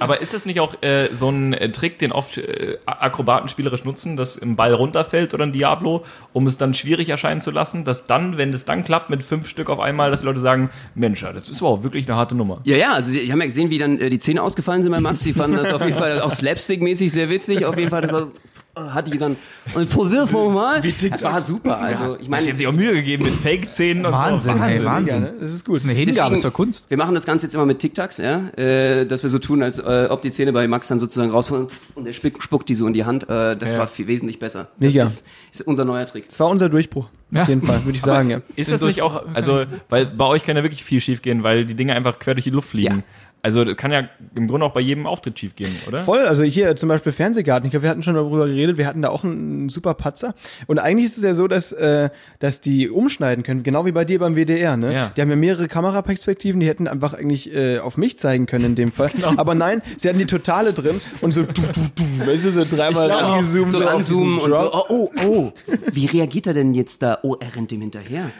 [0.00, 3.84] Aber ist das nicht auch äh, so ein äh, Trick, den oft äh, Akrobaten spielerisch
[3.84, 7.84] nutzen, dass ein Ball runterfällt oder ein Diablo, um es dann schwierig erscheinen zu lassen,
[7.84, 10.70] dass dann, wenn es dann klappt mit fünf Stück auf einmal, dass die Leute sagen,
[10.94, 12.60] Mensch, das ist auch wirklich eine harte Nummer.
[12.64, 15.00] Ja, ja, also ich habe ja gesehen, wie dann äh, die Zähne ausgefallen sind bei
[15.00, 15.20] Max.
[15.20, 17.64] Die fanden das auf jeden Fall auch slapstick-mäßig sehr witzig.
[17.64, 18.28] Auf jeden Fall, das war,
[18.76, 19.36] hatte ich dann,
[19.74, 20.82] und probier's nochmal.
[21.10, 21.78] Das war super.
[21.78, 24.62] Also ich Ich meine, habe sich auch Mühe gegeben mit Fake-Zähnen und Wahnsinn, so.
[24.64, 25.14] ey, Wahnsinn.
[25.14, 25.34] Ja, ne?
[25.40, 25.76] Das ist gut.
[25.76, 26.90] Das ist eine Hingabe Deswegen- zur Kunst.
[26.90, 29.78] wir machen das Ganze jetzt immer mit TikToks, ja, äh, dass wir so tun, als
[29.78, 32.86] äh, ob die Zähne bei Max dann sozusagen rausfallen und der spuckt, spuckt die so
[32.86, 33.28] in die Hand.
[33.30, 33.78] Äh, das Ja.
[33.80, 34.68] war viel, wesentlich besser.
[34.78, 35.04] Das Mega.
[35.04, 36.28] ist, ist unser neuer Trick.
[36.28, 37.08] Das war unser Durchbruch.
[37.30, 37.42] Ja.
[37.42, 38.40] Auf jeden Fall, würde ich sagen, ja.
[38.56, 41.64] Ist das nicht auch, also, weil bei euch kann ja wirklich viel schief gehen, weil
[41.66, 43.02] die Dinge einfach quer durch die Luft fliegen.
[43.46, 46.00] Also das kann ja im Grunde auch bei jedem Auftritt schief gehen, oder?
[46.00, 49.02] Voll, also hier zum Beispiel Fernsehgarten, ich glaube, wir hatten schon darüber geredet, wir hatten
[49.02, 50.34] da auch einen super Patzer.
[50.66, 54.04] Und eigentlich ist es ja so, dass, äh, dass die umschneiden können, genau wie bei
[54.04, 54.92] dir beim WDR, ne?
[54.92, 55.12] Ja.
[55.16, 58.74] Die haben ja mehrere Kameraperspektiven, die hätten einfach eigentlich äh, auf mich zeigen können in
[58.74, 59.12] dem Fall.
[59.36, 61.62] Aber nein, sie hatten die Totale drin und so du, du,
[61.94, 63.70] du, weißt du, so dreimal rangezoomt.
[63.70, 65.52] So diesen und so, oh, oh, oh.
[65.92, 67.20] Wie reagiert er denn jetzt da?
[67.22, 68.32] Oh, er rennt ihm hinterher.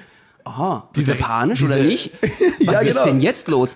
[0.46, 2.12] Aha, diese, panisch oder nicht?
[2.64, 3.04] Was Ja, ist genau.
[3.04, 3.74] denn jetzt los?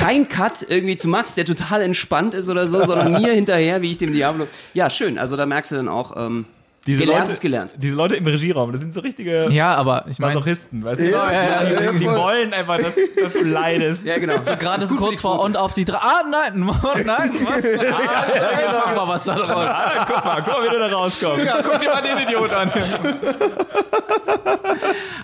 [0.00, 3.90] Kein Cut irgendwie zu Max, der total entspannt ist oder so, sondern mir hinterher, wie
[3.90, 4.46] ich dem Diablo.
[4.72, 5.18] Ja, schön.
[5.18, 6.46] Also da merkst du dann auch, ähm,
[6.86, 7.74] Diese gelernt Leute, ist gelernt.
[7.76, 11.10] Diese Leute im Regieraum, das sind so richtige Ja, aber ich meine, Masochisten, weißt du?
[11.10, 12.16] Ja, ja, die, ja, die voll.
[12.16, 14.06] wollen einfach, dass, dass du leidest.
[14.06, 14.40] Ja, genau.
[14.40, 15.98] so gerade Ist so kurz die vor und auf die drei.
[15.98, 16.58] Ah, nein,
[17.04, 17.64] nein, was?
[17.92, 19.50] Ah, mach mal was da draus.
[19.68, 21.44] Ah, guck mal, guck mal, wie du da rauskommst.
[21.44, 22.72] Ja, guck dir mal den Idiot an.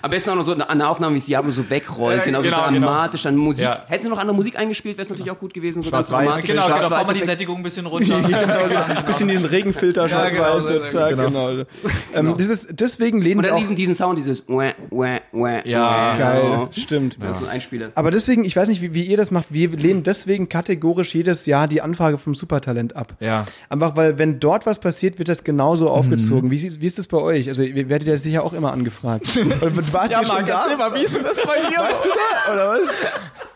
[0.01, 2.41] Am besten auch noch so an der Aufnahme, wie es Diablo so wegrollt, Ja, genau,
[2.41, 3.63] so genau, dramatisch, dann Musik.
[3.65, 3.81] Ja.
[3.87, 6.27] Hätten sie noch andere Musik eingespielt, wäre es natürlich auch gut gewesen, so ganz Schwarz-Weiß.
[6.27, 6.49] dramatisch.
[6.51, 7.23] Genau, genau, fahr Schwarz-Weiß mal die.
[7.23, 8.15] Sättigung ein bisschen runter.
[8.15, 11.46] Ein bisschen diesen Regenfilter, Ja, genau,
[12.13, 12.31] genau.
[12.31, 13.61] Ähm, dieses, deswegen lehnen Und wir dann auch...
[13.61, 16.15] diesen, diesen Sound, dieses Wah, Wah, Wah, Ja.
[16.17, 17.17] Geil, stimmt.
[17.19, 17.89] Das ist so ein Einspieler.
[17.95, 21.45] Aber deswegen, ich weiß nicht, wie, wie ihr das macht, wir lehnen deswegen kategorisch jedes
[21.45, 23.13] Jahr die Anfrage vom Supertalent ab.
[23.19, 23.45] Ja.
[23.69, 26.51] Einfach weil, wenn dort was passiert, wird das genauso aufgezogen.
[26.51, 27.47] Wie, ist- wie ist das bei euch?
[27.47, 29.25] Also, ihr werdet ja sicher auch immer angefragt.
[29.61, 30.75] Und wart Ja, ihr schon da?
[30.77, 31.77] mal, wie ist denn das bei dir?
[31.79, 32.81] Warst du da, oder was?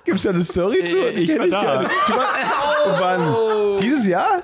[0.06, 0.95] Gibt's da eine Story zu?
[1.15, 1.62] Die Ich kenn war da.
[1.63, 1.91] gar nicht.
[2.08, 3.77] Du war, wann?
[3.82, 4.41] Dieses Jahr?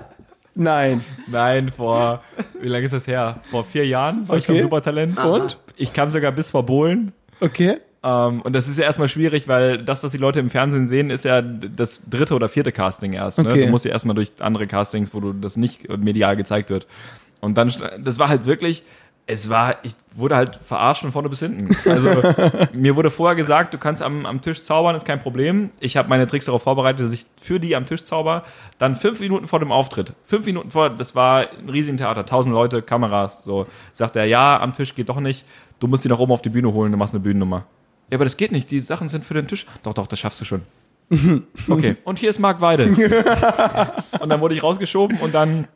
[0.57, 1.01] Nein.
[1.27, 2.23] Nein, vor,
[2.61, 3.39] wie lange ist das her?
[3.49, 4.53] Vor vier Jahren war ich Okay.
[4.53, 5.23] beim Supertalent.
[5.23, 5.57] Und?
[5.75, 7.13] Ich kam sogar bis vor Bohlen.
[7.39, 7.77] Okay.
[8.03, 11.09] Ähm, und das ist ja erstmal schwierig, weil das, was die Leute im Fernsehen sehen,
[11.09, 13.39] ist ja das dritte oder vierte Casting erst.
[13.39, 13.49] Ne?
[13.49, 13.65] Okay.
[13.65, 16.87] Du musst ja erstmal durch andere Castings, wo du das nicht medial gezeigt wird.
[17.41, 18.83] Und dann, das war halt wirklich,
[19.27, 21.75] es war, ich wurde halt verarscht von vorne bis hinten.
[21.85, 22.09] Also
[22.73, 25.69] mir wurde vorher gesagt, du kannst am, am Tisch zaubern, ist kein Problem.
[25.81, 28.45] Ich habe meine Tricks darauf vorbereitet, dass ich für die am Tisch zauber.
[28.77, 32.81] Dann fünf Minuten vor dem Auftritt, fünf Minuten vor, das war ein Riesentheater, tausend Leute,
[32.81, 33.67] Kameras, so.
[33.91, 35.45] Sagt er, ja, am Tisch geht doch nicht.
[35.79, 37.65] Du musst die nach oben auf die Bühne holen, du machst eine Bühnennummer.
[38.09, 38.71] Ja, aber das geht nicht.
[38.71, 39.65] Die Sachen sind für den Tisch.
[39.83, 40.61] Doch, doch, das schaffst du schon.
[41.69, 42.87] Okay, und hier ist Marc Weide.
[44.19, 45.67] und dann wurde ich rausgeschoben und dann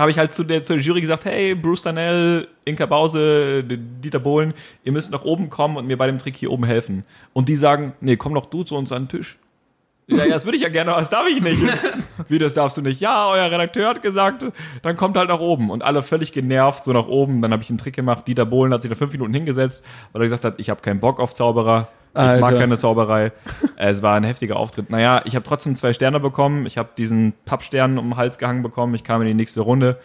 [0.00, 4.54] habe ich halt zu der, zur Jury gesagt, hey, Bruce Danell, Inka Bause, Dieter Bohlen,
[4.84, 7.04] ihr müsst nach oben kommen und mir bei dem Trick hier oben helfen.
[7.32, 9.36] Und die sagen, nee, komm doch du zu uns an den Tisch.
[10.10, 11.62] Ja, ja, das würde ich ja gerne, aber das darf ich nicht.
[12.28, 12.98] Wie, das darfst du nicht?
[12.98, 14.44] Ja, euer Redakteur hat gesagt,
[14.80, 15.70] dann kommt halt nach oben.
[15.70, 17.42] Und alle völlig genervt, so nach oben.
[17.42, 18.26] Dann habe ich einen Trick gemacht.
[18.26, 21.00] Dieter Bohlen hat sich da fünf Minuten hingesetzt, weil er gesagt hat, ich habe keinen
[21.00, 21.88] Bock auf Zauberer.
[22.10, 22.58] Ich mag Alter.
[22.58, 23.32] keine Zauberei.
[23.76, 24.90] Es war ein heftiger Auftritt.
[24.90, 26.66] Naja, ich habe trotzdem zwei Sterne bekommen.
[26.66, 28.94] Ich habe diesen Pappstern um den Hals gehangen bekommen.
[28.94, 30.00] Ich kam in die nächste Runde.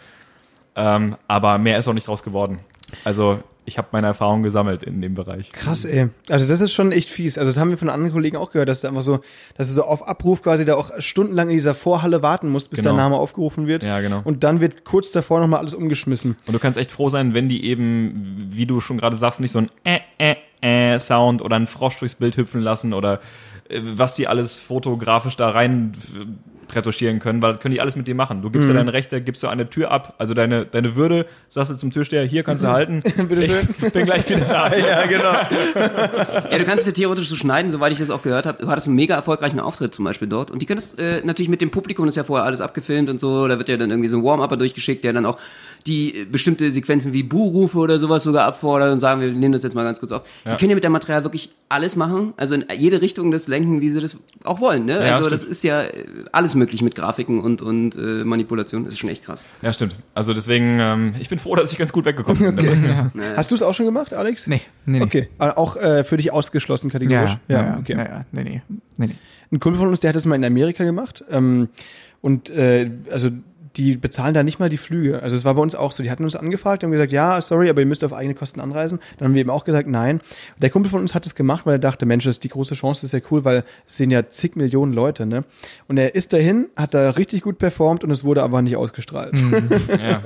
[0.76, 2.60] Ähm, aber mehr ist auch nicht draus geworden.
[3.04, 5.50] Also ich habe meine Erfahrung gesammelt in dem Bereich.
[5.52, 6.08] Krass, ey.
[6.28, 7.38] Also das ist schon echt fies.
[7.38, 9.20] Also das haben wir von anderen Kollegen auch gehört, dass du einfach so,
[9.56, 12.80] dass du so auf Abruf quasi da auch stundenlang in dieser Vorhalle warten musst, bis
[12.80, 12.90] Genau.
[12.90, 13.82] dein Name aufgerufen wird.
[13.82, 14.20] Ja, genau.
[14.24, 16.36] Und dann wird kurz davor nochmal alles umgeschmissen.
[16.46, 19.52] Und du kannst echt froh sein, wenn die eben, wie du schon gerade sagst, nicht
[19.52, 23.20] so ein äh, äh, äh Sound oder einen Frosch durchs Bild hüpfen lassen oder
[23.68, 25.92] äh, was die alles fotografisch da rein
[26.76, 28.42] retuschieren können, weil das können die alles mit dir machen.
[28.42, 31.72] Du gibst ja deine Rechte, gibst du eine Tür ab, also deine, deine Würde, sagst
[31.72, 33.02] du zum Türsteher, hier kannst du halten.
[33.28, 33.68] Bitteschön.
[33.82, 34.76] Ich bin gleich wieder da.
[34.76, 35.34] ja, genau.
[36.50, 38.62] Ja, du kannst es ja theoretisch so schneiden, soweit ich das auch gehört habe.
[38.62, 40.50] Du hattest einen mega erfolgreichen Auftritt zum Beispiel dort.
[40.50, 43.18] Und die könntest äh, natürlich mit dem Publikum, das ist ja vorher alles abgefilmt und
[43.18, 45.38] so, da wird ja dann irgendwie so ein Warm-Upper durchgeschickt, der dann auch
[45.86, 49.62] die äh, bestimmte Sequenzen wie Buhrufe oder sowas sogar abfordert und sagen, wir nehmen das
[49.62, 50.22] jetzt mal ganz kurz auf.
[50.44, 53.80] Die können ja mit dem Material wirklich alles machen, also in jede Richtung das lenken,
[53.80, 54.86] wie sie das auch wollen.
[54.86, 54.98] Ne?
[54.98, 55.32] also stimmt.
[55.32, 58.84] das ist ja äh, alles möglich mit Grafiken und, und äh, Manipulation.
[58.84, 59.46] Das ist schon echt krass.
[59.62, 59.96] Ja, stimmt.
[60.14, 63.10] Also deswegen, ähm, ich bin froh, dass ich ganz gut weggekommen bin.
[63.36, 64.46] Hast du es auch schon gemacht, Alex?
[64.46, 65.04] Nee, nee, nee.
[65.04, 65.28] Okay.
[65.38, 67.36] Aber auch äh, für dich ausgeschlossen kategorisch?
[67.48, 67.92] Ja, ja, ja, okay.
[67.92, 68.62] ja, ja, nee, nee,
[68.96, 69.14] nee, nee.
[69.52, 71.24] Ein Kumpel von uns, der hat das mal in Amerika gemacht.
[71.30, 71.68] Ähm,
[72.22, 73.30] und äh, also
[73.76, 75.22] die bezahlen da nicht mal die Flüge.
[75.22, 76.02] Also es war bei uns auch so.
[76.02, 79.00] Die hatten uns angefragt, haben gesagt, ja, sorry, aber ihr müsst auf eigene Kosten anreisen.
[79.18, 80.20] Dann haben wir eben auch gesagt, nein.
[80.58, 82.74] Der Kumpel von uns hat das gemacht, weil er dachte, Mensch, das ist die große
[82.74, 85.44] Chance, das ist ja cool, weil es sind ja zig Millionen Leute, ne?
[85.88, 89.42] Und er ist dahin, hat da richtig gut performt und es wurde aber nicht ausgestrahlt.
[90.04, 90.22] Ja.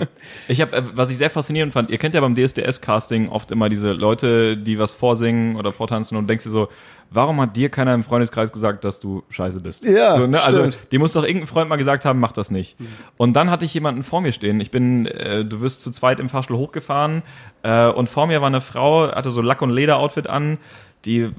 [0.48, 3.68] Ich habe, äh, was ich sehr faszinierend fand, ihr kennt ja beim DSDS-Casting oft immer
[3.68, 6.68] diese Leute, die was vorsingen oder vortanzen und denkst dir so,
[7.10, 9.84] warum hat dir keiner im Freundeskreis gesagt, dass du scheiße bist?
[9.84, 10.42] Ja, so, ne?
[10.42, 12.76] Also, dir muss doch irgendein Freund mal gesagt haben, mach das nicht.
[13.16, 14.60] Und dann hatte ich jemanden vor mir stehen.
[14.60, 17.22] Ich bin, äh, du wirst zu zweit im Fahrstuhl hochgefahren
[17.62, 20.58] äh, und vor mir war eine Frau, hatte so Lack- und Leder-Outfit an.
[21.04, 21.30] Die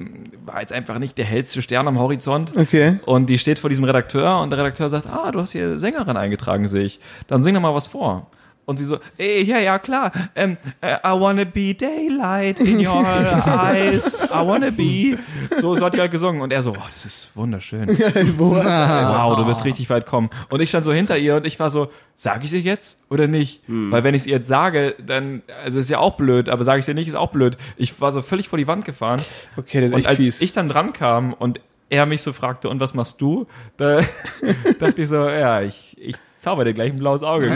[0.45, 2.53] war jetzt einfach nicht der hellste Stern am Horizont.
[2.55, 2.99] Okay.
[3.05, 6.15] Und die steht vor diesem Redakteur und der Redakteur sagt, ah, du hast hier Sängerin
[6.15, 6.99] eingetragen, sehe ich.
[7.27, 8.27] Dann sing doch mal was vor.
[8.69, 10.11] Und sie so, ey, ja, ja, klar.
[10.35, 14.21] Ähm, äh, I wanna be daylight in your eyes.
[14.25, 15.17] I wanna be.
[15.59, 16.43] So, so hat die halt gesungen.
[16.43, 17.89] Und er so, oh, das ist wunderschön.
[18.37, 20.29] wow, du wirst richtig weit kommen.
[20.51, 23.25] Und ich stand so hinter ihr und ich war so, sag ich sie jetzt oder
[23.25, 23.63] nicht?
[23.65, 26.77] Weil wenn ich es ihr jetzt sage, dann, also ist ja auch blöd, aber sage
[26.77, 27.57] ich sie nicht, ist auch blöd.
[27.75, 29.19] Ich war so völlig vor die Wand gefahren.
[29.57, 30.41] Okay, das ist Und echt als fies.
[30.41, 33.47] ich dann dran kam und er mich so fragte, und was machst du?
[33.77, 34.01] Da
[34.79, 37.47] dachte ich so, ja, ich, ich zauber dir gleich ein blaues Auge.
[37.51, 37.55] Und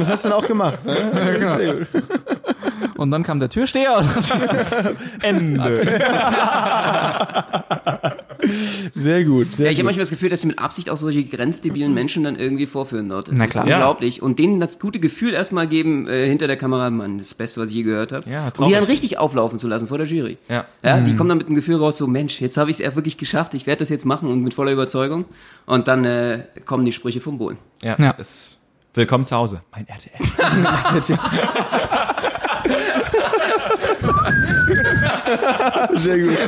[0.00, 0.84] das hast du dann auch gemacht.
[0.84, 1.48] Ne?
[1.58, 1.88] Sehr gut.
[2.96, 4.08] Und dann kam der Türsteher und
[5.22, 6.00] Ende.
[8.94, 9.52] Sehr gut.
[9.52, 12.24] Sehr Ja, ich habe manchmal das Gefühl, dass sie mit Absicht auch solche grenzdebilen Menschen
[12.24, 13.28] dann irgendwie vorführen dort.
[13.28, 13.64] Das Na ist klar.
[13.64, 14.22] unglaublich.
[14.22, 17.60] Und denen das gute Gefühl erstmal geben äh, hinter der Kamera, Mann, das ist Beste,
[17.60, 18.28] was ich je gehört habe.
[18.30, 20.38] Ja, Und die dann richtig auflaufen zu lassen vor der Jury.
[20.48, 20.64] Ja.
[20.82, 22.94] Ja, die kommen dann mit dem Gefühl raus, so Mensch, jetzt habe ich es ja
[22.94, 25.24] wirklich geschafft, ich werde das jetzt machen und mit voller Überzeugung.
[25.66, 27.58] Und dann äh, kommen die Sprüche vom Boden.
[27.82, 28.14] Ja, Ja.
[28.18, 28.56] Es,
[28.94, 29.60] willkommen zu Hause.
[29.72, 30.12] Mein RTL.
[35.96, 36.38] Sehr gut.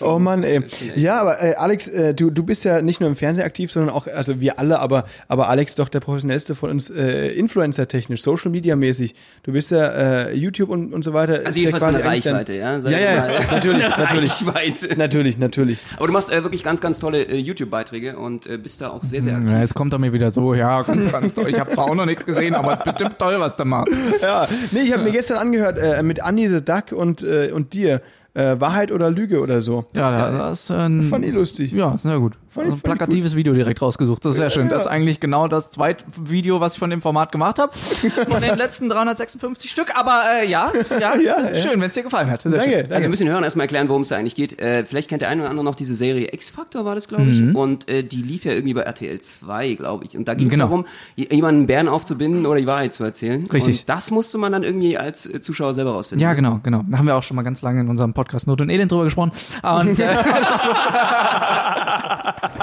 [0.00, 0.62] Oh Mann, ey.
[0.96, 3.94] Ja, aber äh, Alex, äh, du, du bist ja nicht nur im Fernsehen aktiv, sondern
[3.94, 8.50] auch, also wir alle, aber, aber Alex doch der professionellste von uns, äh, Influencer-technisch, Social
[8.50, 9.14] Media-mäßig.
[9.42, 11.40] Du bist ja äh, YouTube und, und so weiter.
[11.44, 12.80] Also ist ja eigentlich dein- Reichweite, ja.
[12.80, 13.40] sag Ja, ich ja, mal.
[13.50, 14.30] natürlich, natürlich.
[14.46, 14.96] Reichweite.
[14.98, 15.78] Natürlich, natürlich.
[15.96, 19.04] Aber du machst äh, wirklich ganz, ganz tolle äh, YouTube-Beiträge und äh, bist da auch
[19.04, 19.50] sehr, sehr aktiv.
[19.52, 21.48] Ja, jetzt kommt er mir wieder so, ja, ganz, ganz toll.
[21.50, 23.92] Ich habe zwar auch noch nichts gesehen, aber es ist bestimmt toll, was du machst.
[24.22, 27.72] Ja, nee, ich habe mir gestern angehört äh, mit Andy the Duck und, äh, und
[27.72, 28.00] dir.
[28.34, 29.86] Äh, Wahrheit oder Lüge oder so.
[29.94, 31.02] Ja, das ist ein.
[31.02, 31.72] Fand ich lustig.
[31.72, 32.36] Ja, sehr gut.
[32.56, 34.24] Also ein plakatives Video direkt rausgesucht.
[34.24, 34.66] Das ist sehr schön.
[34.66, 34.74] Ja.
[34.74, 37.72] Das ist eigentlich genau das zweite Video, was ich von dem Format gemacht habe.
[37.76, 39.92] Von den letzten 356 Stück.
[39.98, 42.42] Aber äh, ja, ja, Ja, schön, wenn es dir gefallen hat.
[42.42, 42.78] Sehr Danke, schön.
[42.80, 42.94] danke.
[42.94, 44.58] Also wir müssen hören, erstmal erklären, worum es da eigentlich geht.
[44.60, 47.54] Äh, vielleicht kennt der eine oder andere noch diese Serie X-Factor, war das, glaube ich.
[47.54, 50.16] Und äh, die lief ja irgendwie bei RTL 2, glaube ich.
[50.16, 50.64] Und da ging es Genau.
[50.64, 50.86] darum,
[51.16, 53.46] jemanden einen Bären aufzubinden oder die Wahrheit zu erzählen.
[53.52, 53.80] Richtig.
[53.80, 56.22] Und das musste man dann irgendwie als äh, Zuschauer selber rausfinden.
[56.22, 56.82] Ja, genau, genau.
[56.88, 59.04] Da haben wir auch schon mal ganz lange in unserem Podcast Not und Elend drüber
[59.04, 59.32] gesprochen.
[59.62, 60.14] Und, äh,
[60.50, 60.76] das ist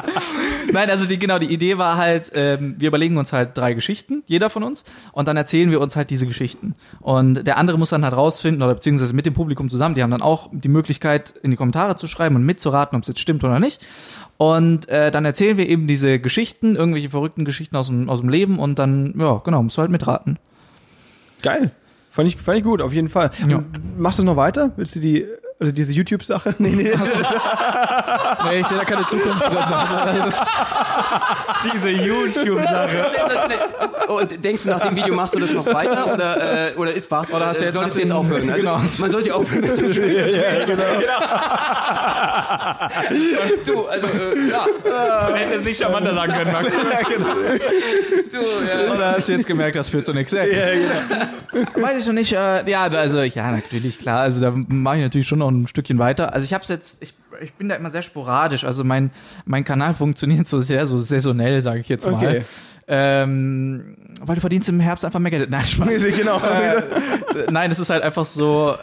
[0.72, 4.24] Nein, also die, genau, die Idee war halt, ähm, wir überlegen uns halt drei Geschichten,
[4.26, 6.76] jeder von uns, und dann erzählen wir uns halt diese Geschichten.
[7.00, 10.12] Und der andere muss dann halt rausfinden, oder beziehungsweise mit dem Publikum zusammen, die haben
[10.12, 13.44] dann auch die Möglichkeit, in die Kommentare zu schreiben und mitzuraten, ob es jetzt stimmt
[13.44, 13.86] oder nicht.
[14.38, 18.30] Und äh, dann erzählen wir eben diese Geschichten, irgendwelche verrückten Geschichten aus dem, aus dem
[18.30, 20.38] Leben und dann, ja, genau, musst du halt mitraten.
[21.42, 21.72] Geil.
[22.12, 23.32] Fand ich, fand ich gut, auf jeden Fall.
[23.48, 23.64] Ja.
[23.98, 24.72] Machst du es noch weiter?
[24.76, 25.26] Willst du die
[25.60, 26.56] also diese YouTube-Sache.
[26.60, 26.92] Nee, nee.
[28.50, 29.58] Nee, ich sehe da keine Zukunft drin.
[29.58, 30.42] Also, das,
[31.74, 33.06] Diese YouTube-Sache.
[34.08, 37.10] Und denkst du, nach dem Video machst du das noch weiter oder, äh, oder ist
[37.12, 37.34] was?
[37.34, 38.50] Oder hast du jetzt solltest du jetzt aufhören?
[38.50, 38.78] Also, genau.
[39.00, 39.94] Man sollte aufhören mit dem
[43.66, 44.66] Du, also, äh, ja,
[45.30, 46.72] Man hätte es nicht charmanter sagen können, Max.
[46.72, 48.94] du, ja.
[48.94, 50.32] oder hast du jetzt gemerkt, das führt zu nichts?
[50.32, 50.44] Ja,
[51.76, 52.34] Weiß ich noch nicht.
[52.34, 54.22] Äh, ja, also, ja, natürlich, klar.
[54.22, 56.34] Also, da mache ich natürlich schon noch ein Stückchen weiter.
[56.34, 58.64] Also, ich habe es jetzt, ich, ich bin da immer sehr sporadisch.
[58.64, 59.12] Also, mein,
[59.46, 62.16] mein Kanal funktioniert so sehr, so saisonell, sage ich jetzt mal.
[62.16, 62.44] Okay.
[62.90, 65.50] Ähm, weil du verdienst im Herbst einfach mehr Geld.
[65.50, 66.04] Nein, Spaß.
[66.18, 66.40] genau.
[66.40, 66.82] äh,
[67.52, 68.76] nein, es ist halt einfach so,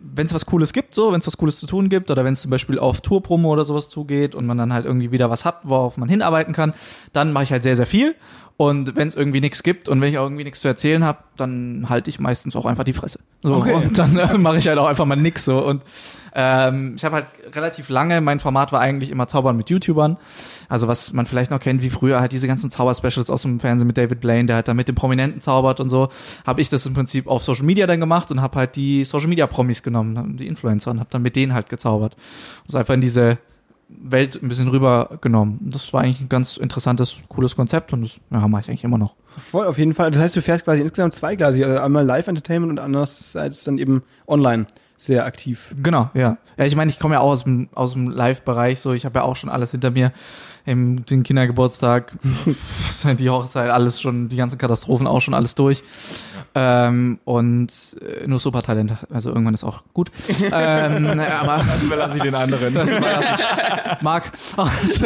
[0.00, 2.34] wenn es was Cooles gibt, so, wenn es was Cooles zu tun gibt, oder wenn
[2.34, 5.44] es zum Beispiel auf Tourpromo oder sowas zugeht und man dann halt irgendwie wieder was
[5.44, 6.74] hat, worauf man hinarbeiten kann,
[7.12, 8.14] dann mache ich halt sehr, sehr viel.
[8.60, 11.20] Und wenn es irgendwie nichts gibt und wenn ich auch irgendwie nichts zu erzählen habe,
[11.38, 13.18] dann halte ich meistens auch einfach die Fresse.
[13.42, 13.72] So, Okay.
[13.72, 15.64] Und dann äh, mache ich halt auch einfach mal nix so.
[15.64, 15.82] Und
[16.34, 20.18] ähm, ich habe halt relativ lange, mein Format war eigentlich immer Zaubern mit YouTubern.
[20.68, 23.86] Also was man vielleicht noch kennt, wie früher halt diese ganzen Zauber-Specials aus dem Fernsehen
[23.86, 26.10] mit David Blaine, der halt da mit den Prominenten zaubert und so,
[26.46, 29.28] habe ich das im Prinzip auf Social Media dann gemacht und habe halt die Social
[29.28, 32.14] Media Promis genommen, die Influencer und habe dann mit denen halt gezaubert.
[32.68, 33.38] Und einfach in diese
[34.02, 35.58] Welt ein bisschen rübergenommen.
[35.62, 38.98] Das war eigentlich ein ganz interessantes, cooles Konzept und das ja, mache ich eigentlich immer
[38.98, 39.16] noch.
[39.36, 40.10] Voll, auf jeden Fall.
[40.10, 41.64] Das heißt, du fährst quasi insgesamt zweigleisig.
[41.64, 44.66] Also einmal Live-Entertainment und andererseits dann eben online
[45.00, 45.74] sehr aktiv.
[45.82, 46.36] Genau, ja.
[46.58, 49.20] Ja, ich meine, ich komme ja auch aus dem, aus dem Live-Bereich, so ich habe
[49.20, 50.12] ja auch schon alles hinter mir.
[50.66, 52.12] Im den Kindergeburtstag,
[52.90, 55.82] seit die Hochzeit, alles schon, die ganzen Katastrophen auch schon alles durch.
[56.54, 57.68] Ähm, und
[58.00, 60.10] äh, nur Supertalent, also irgendwann ist auch gut.
[60.52, 62.74] ähm, aber Das überlasse ich den anderen.
[62.74, 63.40] das das
[63.96, 64.32] ich mag.
[64.56, 65.00] Und,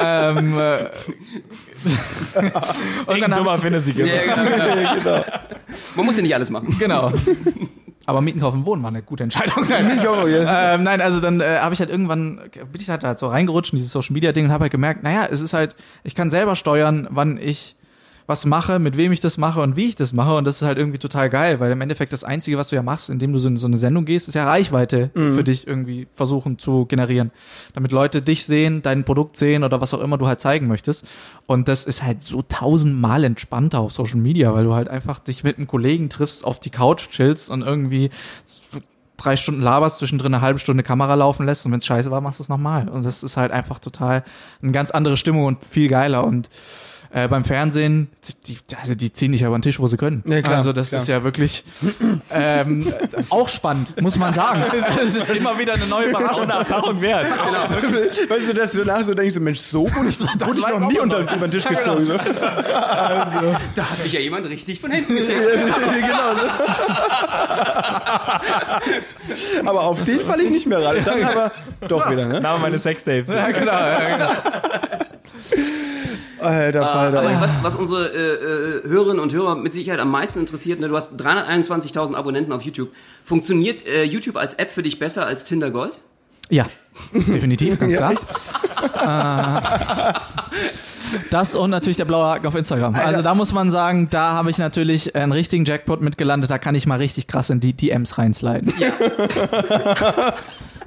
[0.00, 0.84] ähm, äh,
[3.06, 4.08] Irgendein hab Dummer ich- findet sich immer.
[4.08, 5.24] Ja, genau, genau.
[5.96, 6.74] Man muss ja nicht alles machen.
[6.78, 7.12] Genau.
[8.06, 9.64] Aber Mieten kaufen wohnen war eine gute Entscheidung.
[9.68, 9.90] Nein,
[10.26, 10.48] yes.
[10.52, 12.40] ähm, nein also dann äh, habe ich halt irgendwann,
[12.72, 15.02] bin ich halt, halt so reingerutscht in dieses Social Media Ding und habe halt gemerkt,
[15.02, 17.76] naja, es ist halt, ich kann selber steuern, wann ich
[18.26, 20.34] was mache, mit wem ich das mache und wie ich das mache.
[20.36, 22.82] Und das ist halt irgendwie total geil, weil im Endeffekt das Einzige, was du ja
[22.82, 26.06] machst, indem du so in so eine Sendung gehst, ist ja Reichweite für dich irgendwie
[26.14, 27.30] versuchen zu generieren,
[27.74, 31.06] damit Leute dich sehen, dein Produkt sehen oder was auch immer du halt zeigen möchtest.
[31.46, 35.44] Und das ist halt so tausendmal entspannter auf Social Media, weil du halt einfach dich
[35.44, 38.10] mit einem Kollegen triffst, auf die Couch chillst und irgendwie
[39.16, 41.66] drei Stunden laberst, zwischendrin eine halbe Stunde Kamera laufen lässt.
[41.66, 42.88] Und wenn es scheiße war, machst du es nochmal.
[42.88, 44.24] Und das ist halt einfach total
[44.62, 46.26] eine ganz andere Stimmung und viel geiler.
[46.26, 46.48] Und
[47.14, 48.08] äh, beim Fernsehen,
[48.48, 50.24] die, also die ziehen dich aber an den Tisch, wo sie können.
[50.26, 51.00] Ja, klar, also das klar.
[51.00, 51.64] ist ja wirklich
[52.30, 52.92] ähm,
[53.30, 54.64] auch spannend, muss man sagen.
[55.04, 56.44] Es ist immer wieder eine neue Überraschung.
[56.44, 57.26] Eine Erfahrung wert.
[58.28, 60.66] Weißt du, dass du danach so denkst, so, Mensch, so gut, ich, das wurde ich
[60.66, 62.06] noch nie unter, über den Tisch gezogen.
[62.06, 62.12] so.
[62.14, 65.40] Also, Da hat mich ja jemand richtig von hinten gekriegt.
[66.00, 66.34] genau.
[69.68, 70.96] Aber auf den falle ich nicht mehr ran.
[71.04, 71.52] Dann aber
[71.88, 72.40] doch wieder, ne?
[72.40, 73.30] Name meines Sextapes.
[73.32, 74.30] Ja, genau, ja, genau.
[76.40, 77.20] Alter Falter.
[77.20, 80.88] Aber was, was unsere äh, äh, Hörerinnen und Hörer mit Sicherheit am meisten interessiert, ne,
[80.88, 82.90] du hast 321.000 Abonnenten auf YouTube.
[83.24, 85.98] Funktioniert äh, YouTube als App für dich besser als Tinder Gold?
[86.50, 86.66] Ja,
[87.12, 88.12] definitiv, ganz klar.
[90.12, 90.12] Äh,
[91.30, 92.94] das und natürlich der blaue Haken auf Instagram.
[92.94, 96.50] Also da muss man sagen, da habe ich natürlich einen richtigen Jackpot mitgelandet.
[96.50, 98.74] Da kann ich mal richtig krass in die DMs reinsliden.
[98.78, 98.92] Ja.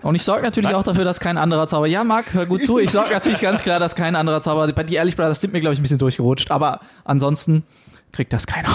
[0.03, 1.87] Und ich sorge natürlich auch dafür, dass kein anderer Zauber.
[1.87, 2.79] Ja, Marc, hör gut zu.
[2.79, 4.71] Ich sorge natürlich ganz klar, dass kein anderer Zauber.
[4.71, 6.51] Bei die Ehrlich Brothers sind mir, glaube ich, ein bisschen durchgerutscht.
[6.51, 7.63] Aber ansonsten
[8.11, 8.69] kriegt das keiner.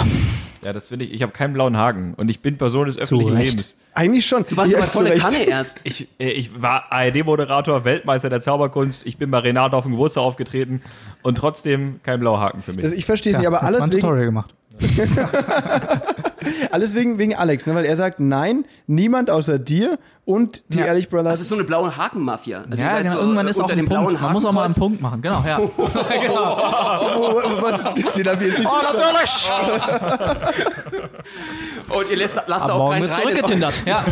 [0.62, 1.12] Ja, das finde ich.
[1.12, 3.50] Ich habe keinen blauen Haken und ich bin Person des öffentlichen Recht.
[3.50, 3.76] Lebens.
[3.94, 4.44] Eigentlich schon.
[4.48, 5.16] Du warst Ja, volle.
[5.16, 5.80] Kanne erst.
[5.84, 9.02] Ich, äh, ich war ARD-Moderator, Weltmeister der Zauberkunst.
[9.04, 10.82] Ich bin bei Renato auf dem Geburtstag aufgetreten
[11.22, 12.84] und trotzdem kein blauer Haken für mich.
[12.84, 14.54] Also ich verstehe es nicht, aber Tja, jetzt mal alles ein Tutorial gemacht.
[16.70, 17.74] alles wegen, wegen Alex, ne?
[17.74, 20.86] weil er sagt, nein, niemand außer dir und die Ja.
[20.86, 21.40] Ehrlich Das Brothers.
[21.40, 22.64] ist so eine blaue Haken-Mafia.
[22.68, 24.20] Also ihr Ja, seid genau, so, irgendwann äh, ist auch unter ein dem blauen Punkt.
[24.22, 24.74] Man muss auch mal einen.
[24.74, 25.20] Punkt machen.
[25.22, 25.58] Genau, ja.
[27.14, 29.50] Oh, was, den hab ich jetzt nicht Oh, natürlich!
[31.88, 33.74] Und ihr lasst, lasst Ab auch morgen keinen wird rein zurückgetindert.
[33.86, 34.04] Ja,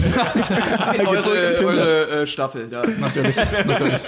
[0.95, 1.63] in eure, Zurückgetindert.
[1.63, 2.69] eure äh, Staffel.
[2.69, 2.83] Da.
[3.01, 3.37] natürlich.
[3.37, 4.01] natürlich.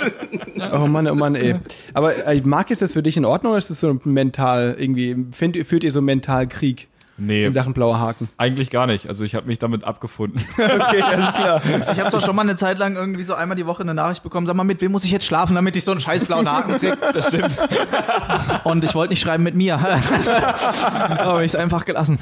[0.72, 1.56] Oh Mann, oh Mann, ey.
[1.94, 5.26] Aber äh, Marc, ist das für dich in Ordnung oder ist das so mental irgendwie,
[5.32, 6.88] find, führt ihr so mental Krieg
[7.26, 8.28] nee, in Sachen blauer Haken?
[8.37, 9.08] eigentlich gar nicht.
[9.08, 10.40] Also ich habe mich damit abgefunden.
[10.62, 11.62] Okay, alles klar.
[11.92, 14.22] Ich habe zwar schon mal eine Zeit lang irgendwie so einmal die Woche eine Nachricht
[14.22, 16.50] bekommen, sag mal, mit wem muss ich jetzt schlafen, damit ich so einen scheiß blauen
[16.50, 16.94] Haken krieg.
[17.12, 17.58] Das stimmt.
[18.64, 19.78] Und ich wollte nicht schreiben mit mir.
[21.18, 22.18] Aber ich es einfach gelassen.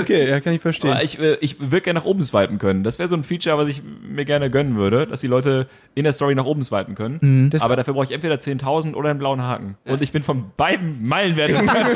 [0.00, 0.90] Okay, ja, kann ich verstehen.
[0.92, 2.82] Aber ich, äh, ich würde gerne nach oben swipen können.
[2.84, 6.04] Das wäre so ein Feature, was ich mir gerne gönnen würde, dass die Leute in
[6.04, 7.50] der Story nach oben swipen können.
[7.50, 9.76] Das- Aber dafür brauche ich entweder 10.000 oder einen blauen Haken.
[9.86, 11.90] Und ich bin von beiden meilenweit entfernt.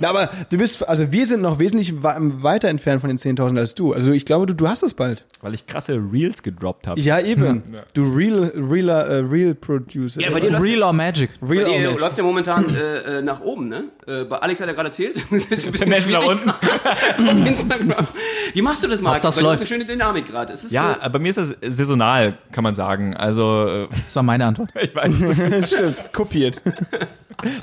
[0.00, 3.74] Na, aber du bist, also wir sind noch wesentlich weiter entfernt von den 10.000 als
[3.74, 3.94] du.
[3.94, 5.24] Also ich glaube, du, du hast es bald.
[5.40, 7.00] Weil ich krasse Reels gedroppt habe.
[7.00, 7.62] Ja, eben.
[7.94, 10.20] Du Real, Realer, äh, Real Producer.
[10.20, 11.30] Ja, bei dir Real or Magic.
[11.42, 13.84] Real Bei dir läuft ja momentan äh, äh, nach oben, ne?
[14.06, 15.16] Äh, bei Alex hat er gerade erzählt.
[15.30, 16.50] Das ist ein bisschen nach unten.
[16.50, 18.06] auf Instagram.
[18.52, 19.14] Wie machst du das, Marc?
[19.14, 19.60] Hauptsache Bei läuft.
[19.62, 20.52] eine schöne Dynamik gerade.
[20.68, 23.16] Ja, so, bei mir ist das saisonal, kann man sagen.
[23.16, 24.70] Also, äh, Das war meine Antwort.
[24.80, 25.66] ich weiß.
[25.66, 26.60] Stimmt, kopiert.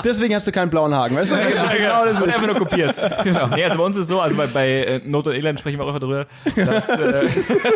[0.03, 1.35] Deswegen hast du keinen blauen Haken, weißt du?
[1.35, 2.95] Ja, Genau, genau, ist- einfach nur kopiert.
[3.23, 3.47] Genau.
[3.47, 5.77] Nee, also bei uns ist es so, also bei, bei äh, Not und Elend sprechen
[5.79, 6.97] wir auch darüber, dass, äh,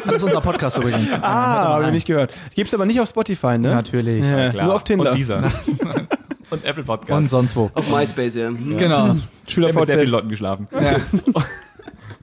[0.04, 1.14] Das ist unser Podcast übrigens.
[1.22, 2.34] Ah, habe ich nicht gehört.
[2.56, 3.70] Gibt's aber nicht auf Spotify, ne?
[3.70, 4.26] Natürlich.
[4.26, 4.66] Ja, klar.
[4.66, 5.12] Nur auf Tinder.
[5.12, 5.38] Und dieser.
[6.50, 7.18] und Apple Podcast.
[7.22, 7.70] Und sonst wo.
[7.74, 8.50] auf MySpace, ja.
[8.50, 9.16] Genau.
[9.46, 10.68] Ich habe mit sehr vielen Leuten geschlafen.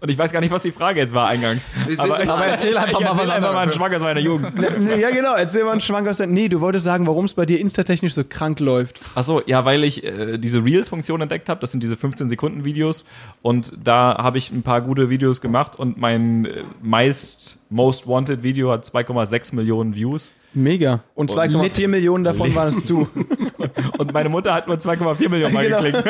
[0.01, 1.69] Und ich weiß gar nicht, was die Frage jetzt war eingangs.
[1.89, 2.37] ist Aber, saisonal.
[2.37, 3.73] Aber erzähl einfach ich mal was erzähl einfach mal einen.
[3.73, 4.55] Schwank aus meiner Jugend.
[4.81, 5.35] Nee, Ja, genau.
[5.35, 6.27] Erzähl mal einen Schwank aus der...
[6.27, 9.01] Nee, du wolltest sagen, warum es bei dir instatechnisch so krank läuft.
[9.15, 11.61] Achso, ja, weil ich äh, diese Reels-Funktion entdeckt habe.
[11.61, 13.05] Das sind diese 15-Sekunden-Videos.
[13.43, 15.77] Und da habe ich ein paar gute Videos gemacht.
[15.79, 20.33] Und mein äh, meist Most Wanted Video hat 2,6 Millionen Views.
[20.53, 21.05] Mega.
[21.15, 22.57] Und 2,4 Millionen davon Lit.
[22.57, 23.07] warst du.
[23.99, 25.83] Und meine Mutter hat nur 2,4 Millionen Mal Genau.
[25.83, 26.05] geklickt.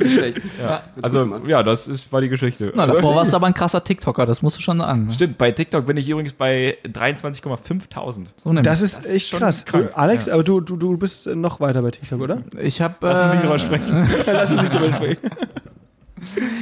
[0.00, 0.40] Nicht schlecht.
[0.60, 0.82] Ja.
[1.02, 2.72] Also, ja, das ist, war die Geschichte.
[2.74, 5.06] Na, davor warst du aber ein krasser TikToker, das musst du schon sagen.
[5.06, 5.12] ne?
[5.12, 8.26] Stimmt, bei TikTok bin ich übrigens bei 23,5.000.
[8.36, 8.52] So.
[8.52, 9.64] Das ist ist echt schon krass.
[9.64, 12.42] krank, Alex, aber du, du, du bist noch weiter bei TikTok, oder?
[12.60, 14.08] ich habe Lass uns nicht drüber äh, sprechen.
[14.26, 15.30] Lass uns nicht drüber sprechen.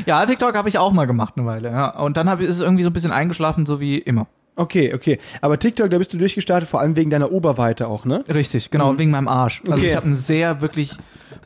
[0.07, 1.71] ja TikTok habe ich auch mal gemacht eine Weile.
[1.71, 1.99] Ja.
[1.99, 4.27] Und dann hab, ist es irgendwie so ein bisschen eingeschlafen, so wie immer.
[4.57, 5.19] Okay, okay.
[5.41, 8.25] Aber TikTok, da bist du durchgestartet, vor allem wegen deiner Oberweite auch, ne?
[8.29, 9.63] Richtig, genau wegen meinem Arsch.
[9.67, 9.91] Also Okay.
[9.91, 10.97] ich habe einen sehr wirklich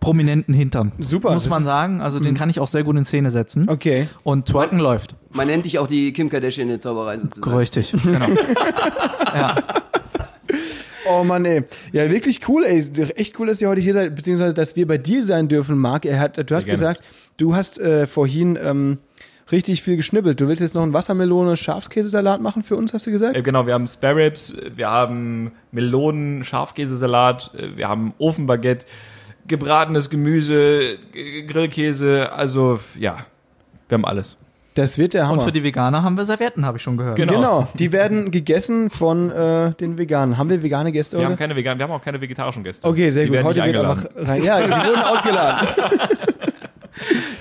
[0.03, 0.91] prominenten Hintern.
[0.99, 2.01] Super, muss man sagen.
[2.01, 3.69] Also den kann ich auch sehr gut in Szene setzen.
[3.69, 4.09] Okay.
[4.25, 5.15] Und twerken läuft.
[5.31, 7.57] Man nennt dich auch die Kim Kardashian der Zauberei sozusagen.
[7.57, 8.29] Richtig, genau.
[9.35, 9.55] ja.
[11.09, 11.63] Oh Mann, ey.
[11.93, 12.85] Ja, wirklich cool, ey.
[13.15, 16.05] Echt cool, dass ihr heute hier seid, beziehungsweise, dass wir bei dir sein dürfen, Marc.
[16.05, 16.79] Er hat, du hast gerne.
[16.79, 17.03] gesagt,
[17.37, 18.99] du hast äh, vorhin ähm,
[19.53, 20.41] richtig viel geschnibbelt.
[20.41, 23.37] Du willst jetzt noch einen Wassermelone Schafskäsesalat machen für uns, hast du gesagt?
[23.37, 28.87] Äh, genau, wir haben Spare Ribs, wir haben Melonen, Schafkäsesalat, äh, wir haben Ofenbaguette,
[29.47, 30.99] gebratenes Gemüse,
[31.47, 33.19] Grillkäse, also ja,
[33.89, 34.37] wir haben alles.
[34.75, 35.43] Das wird der Und Hammer.
[35.43, 37.17] für die Veganer haben wir Servietten, habe ich schon gehört.
[37.17, 37.33] Genau.
[37.35, 40.39] Genau, die werden gegessen von äh, den Veganen.
[40.39, 41.33] Haben wir vegane Gäste Wir heute?
[41.33, 42.87] haben keine veganen, wir haben auch keine vegetarischen Gäste.
[42.89, 43.35] Okay, sehr Die gut.
[43.37, 44.43] werden Heute wird einfach rein.
[44.43, 45.69] Ja, die wurden ausgeladen.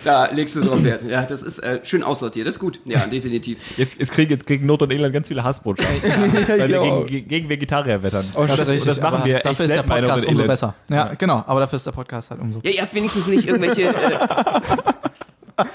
[0.04, 1.04] Da legst du drauf Wert.
[1.04, 2.48] Ja, das ist äh, schön aussortiert.
[2.48, 2.80] Das ist gut.
[2.86, 3.60] Ja, definitiv.
[3.78, 6.66] Jetzt, jetzt kriegen jetzt kriegen Not und Elend ganz viele Hassbotschaften, ja, weil ich wir
[6.66, 7.06] glaube.
[7.06, 8.26] gegen, gegen Vegetarier wettern.
[8.36, 10.48] Oh, das, das das, das machen aber wir Dafür ist der Podcast umso Elend.
[10.52, 10.76] besser.
[10.90, 11.44] Ja, genau.
[11.46, 13.84] Aber dafür ist der Podcast halt umso Ja, ihr habt wenigstens nicht irgendwelche.
[13.84, 13.94] Äh,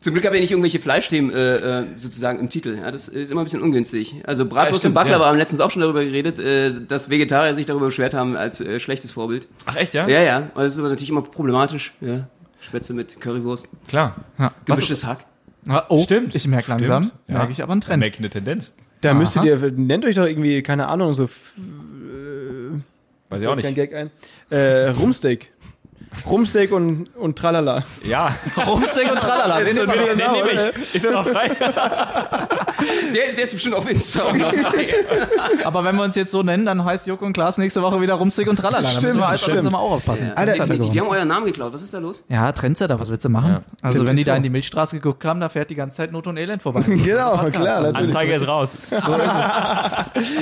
[0.00, 2.78] zum Glück habt ihr nicht irgendwelche Fleischthemen äh, äh, sozusagen im Titel.
[2.80, 4.14] Ja, das ist immer ein bisschen ungünstig.
[4.24, 5.30] Also Bratwurst Ja, stimmt, und Baklava ja.
[5.30, 8.78] haben letztens auch schon darüber geredet, äh, dass Vegetarier sich darüber beschwert haben als äh,
[8.78, 9.48] schlechtes Vorbild.
[9.64, 10.06] Ach echt, ja?
[10.06, 10.38] Ja, ja.
[10.54, 11.92] Und das ist aber natürlich immer problematisch.
[12.00, 12.28] Ja.
[12.66, 14.16] Spätzle mit Currywurst, Klar.
[14.38, 14.52] Ja.
[14.64, 15.24] gemischtes Hack.
[15.68, 16.34] Ah, Oh, Stimmt.
[16.34, 17.20] Ich merke langsam, Stimmt.
[17.28, 17.34] Ja.
[17.38, 18.00] merke ich aber einen Trend.
[18.00, 18.74] merke ich eine Tendenz.
[19.00, 19.18] Da Aha.
[19.18, 21.28] müsstet ihr, nennt euch doch irgendwie, keine Ahnung, so
[23.28, 23.74] Weiß ich auch kein nicht.
[23.74, 24.10] Gag ein.
[24.50, 25.50] Äh, Rumsteak.
[26.24, 27.82] Rumsteak und, und tralala.
[28.02, 28.28] Ja.
[28.66, 29.58] Rumsteak und Tralala.
[29.64, 30.94] Den Den, den, den nehme ich.
[30.94, 31.48] Ist er noch frei?
[33.14, 34.88] Der, der ist bestimmt auf Insta auch noch frei.
[35.64, 38.14] Aber wenn wir uns jetzt so nennen, dann heißt Joko und Klaas nächste Woche wieder
[38.14, 38.82] Rumsteak und Tralala.
[38.82, 39.62] Da müssen Stimmt, wir halt stimmt.
[39.62, 40.26] müssen wir auch aufpassen.
[40.28, 40.66] Ja, Alter.
[40.66, 41.00] Die geworden.
[41.00, 41.72] haben euren Namen geklaut.
[41.72, 42.24] Was ist da los?
[42.28, 43.50] Ja, Trendsetter, was willst du machen?
[43.52, 43.62] Ja.
[43.80, 44.36] Also Stimmt, wenn die ist da so.
[44.36, 46.82] in die Milchstraße geguckt haben, da fährt die ganze Zeit Not und Elend vorbei.
[46.86, 47.80] Genau, klar.
[47.82, 47.96] natürlich.
[47.96, 48.76] Anzeige ist raus.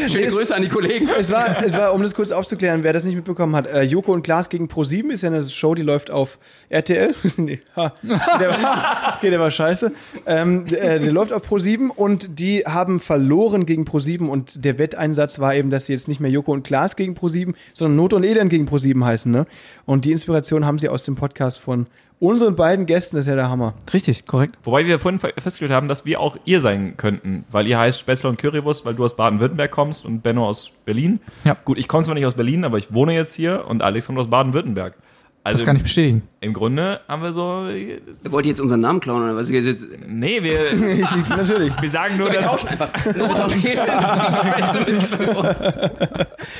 [0.08, 1.08] Schöne Grüße an die Kollegen.
[1.18, 4.12] Es war, es war, um das kurz aufzuklären, wer das nicht mitbekommen hat, äh, Joko
[4.12, 6.38] und Klaas gegen Pro7 ist ja eine Show, die läuft auf
[6.68, 7.14] RTL.
[7.38, 9.92] nee, ha, der, war- okay, der war scheiße.
[10.26, 15.38] Ähm, äh, der läuft auf Pro7 und die haben verloren gegen Pro7 und der Wetteinsatz
[15.38, 18.24] war eben, dass sie jetzt nicht mehr Joko und Klaas gegen Pro7, sondern Not und
[18.24, 19.32] Elend gegen Pro7 heißen.
[19.32, 19.46] Ne?
[19.86, 21.86] Und die Inspiration haben sie aus dem Podcast von
[22.20, 23.74] unseren beiden Gästen, das ist ja der Hammer.
[23.92, 24.56] Richtig, korrekt.
[24.62, 27.98] Wobei wir vorhin fe- festgestellt haben, dass wir auch ihr sein könnten, weil ihr heißt
[28.00, 31.20] Spätzle und Currywurst, weil du aus Baden-Württemberg kommst und Benno aus Berlin.
[31.44, 31.54] Ja.
[31.64, 34.18] Gut, ich komme zwar nicht aus Berlin, aber ich wohne jetzt hier und Alex kommt
[34.18, 34.94] aus Baden-Württemberg.
[35.44, 36.22] Also Das kann ich bestätigen.
[36.40, 37.68] im Grunde haben wir so,
[38.30, 39.50] Wollt ihr jetzt unseren Namen klauen oder was?
[39.50, 41.70] Jetzt, jetzt, nee, wir, Ich, natürlich.
[41.78, 42.90] wir sagen nur, wir dass, tauschen einfach.
[43.14, 43.62] Nur wir tauschen.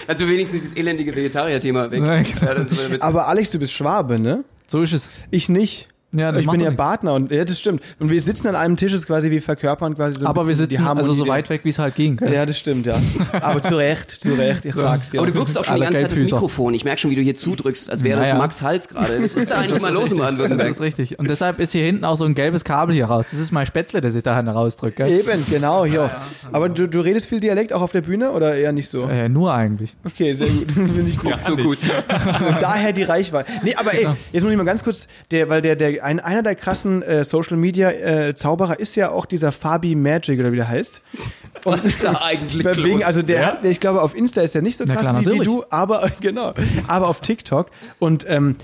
[0.07, 2.03] Also wenigstens dieses elendige Vegetarier-Thema weg.
[2.03, 3.05] Ja, genau.
[3.05, 4.45] Aber Alex, du bist Schwabe, ne?
[4.67, 5.11] So ist es.
[5.31, 5.89] Ich nicht.
[6.15, 6.83] Ja, das ich bin ja nichts.
[6.83, 7.83] Partner und ja, das stimmt.
[7.99, 10.49] Und wir sitzen an einem Tisch, ist quasi wie verkörpern quasi so ein Aber wir
[10.49, 12.17] bisschen die sitzen also so weit weg, wie es halt ging.
[12.17, 12.33] der-?
[12.33, 12.97] Ja, das stimmt, ja.
[13.41, 15.19] Aber zu Recht, zu Recht, ich sag's dir.
[15.19, 16.19] Aber du wirkst auch schon die ganze Zeit das.
[16.19, 16.75] Mikrofon.
[16.75, 18.39] Ich merke schon, wie du hier zudrückst, als wäre das Naja.
[18.39, 19.23] Max Hals gerade.
[19.23, 20.71] Was ist da eigentlich mal los Das Baden-Württemberg?
[20.71, 21.19] ist richtig.
[21.19, 23.27] Und deshalb ist hier hinten auch so ein gelbes Kabel hier raus.
[23.31, 25.05] Das ist mein Spätzle, das ich da rausdrücke.
[25.05, 25.21] Gell?
[25.21, 26.11] Eben, genau, hier.
[26.53, 29.05] Aber du, du redest viel Dialekt auch auf der Bühne oder eher nicht so?
[29.09, 29.95] Äh, nur eigentlich.
[30.05, 30.73] Okay, sehr gut.
[30.73, 31.43] Finde ich gut.
[31.43, 31.79] So gut.
[31.79, 33.51] So, daher die Reichweite.
[33.63, 36.43] Nee, aber ey, jetzt muss ich mal ganz kurz, der, weil der, der, ein, einer
[36.43, 40.57] der krassen äh, Social Media äh, Zauberer ist ja auch dieser Fabi Magic oder wie
[40.57, 41.03] der heißt.
[41.65, 43.03] Was ist da eigentlich Wegen, los?
[43.05, 45.25] also der, hat, ich glaube, auf Insta ist er nicht so Na krass klar, wie,
[45.25, 45.49] wie natürlich.
[45.49, 46.53] du, aber genau,
[46.89, 48.57] aber auf TikTok und ähm,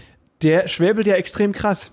[0.43, 1.93] der schwäbelt ja extrem krass.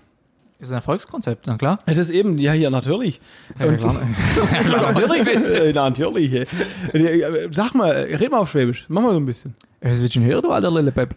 [0.58, 1.78] Das ist ein Erfolgskonzept, na klar.
[1.86, 3.20] Es ist eben, ja, hier natürlich.
[3.60, 3.78] Und,
[4.66, 5.56] Natürlich, Vince.
[5.68, 6.32] äh, natürlich.
[6.32, 6.46] äh.
[6.92, 8.84] Äh, Sag mal, red mal auf Schwäbisch.
[8.88, 9.54] Mach mal so ein bisschen.
[9.80, 11.14] Willst du denn hören, du alter Lillepepp?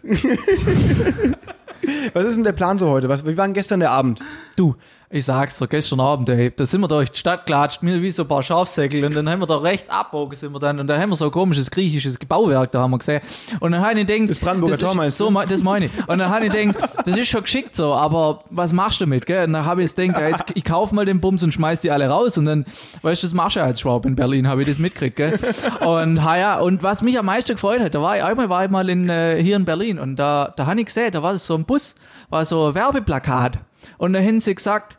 [2.12, 3.08] Was ist denn der Plan so heute?
[3.08, 4.20] Was, wie war denn gestern der Abend?
[4.56, 4.76] Du,
[5.14, 8.10] ich sag's dir, gestern Abend, ey, da sind wir durch die Stadt gelatscht, mir wie
[8.10, 10.86] so ein paar Schafsäckel und dann haben wir da rechts abbogen sind wir dann und
[10.86, 13.20] dann haben wir so ein komisches griechisches Bauwerk da haben wir gesehen
[13.60, 15.10] und dann habe ich gedacht, Das Brandenburger ist- Tor du?
[15.10, 15.90] so, das meine ich.
[16.08, 19.26] Und dann habe ich gedacht, das ist schon geschickt so, aber was machst du damit,
[19.26, 19.44] gell?
[19.46, 21.90] Und dann habe ich gedacht, ja, jetzt, ich kauf mal den Bums und schmeiß die
[21.90, 22.64] alle raus und dann,
[23.02, 25.38] weißt du, das machst du ja als Schwab in Berlin, habe ich das mitgekriegt, gell?
[25.80, 28.64] Und ha, ja, und was mich am meisten gefreut hat, da war ich einmal, war
[28.64, 31.36] ich mal in, äh, hier in Berlin und da, da habe ich gesehen, da war
[31.38, 31.94] so ein Bus,
[32.30, 33.58] war so ein Werbeplakat
[33.98, 34.96] und da haben sie gesagt,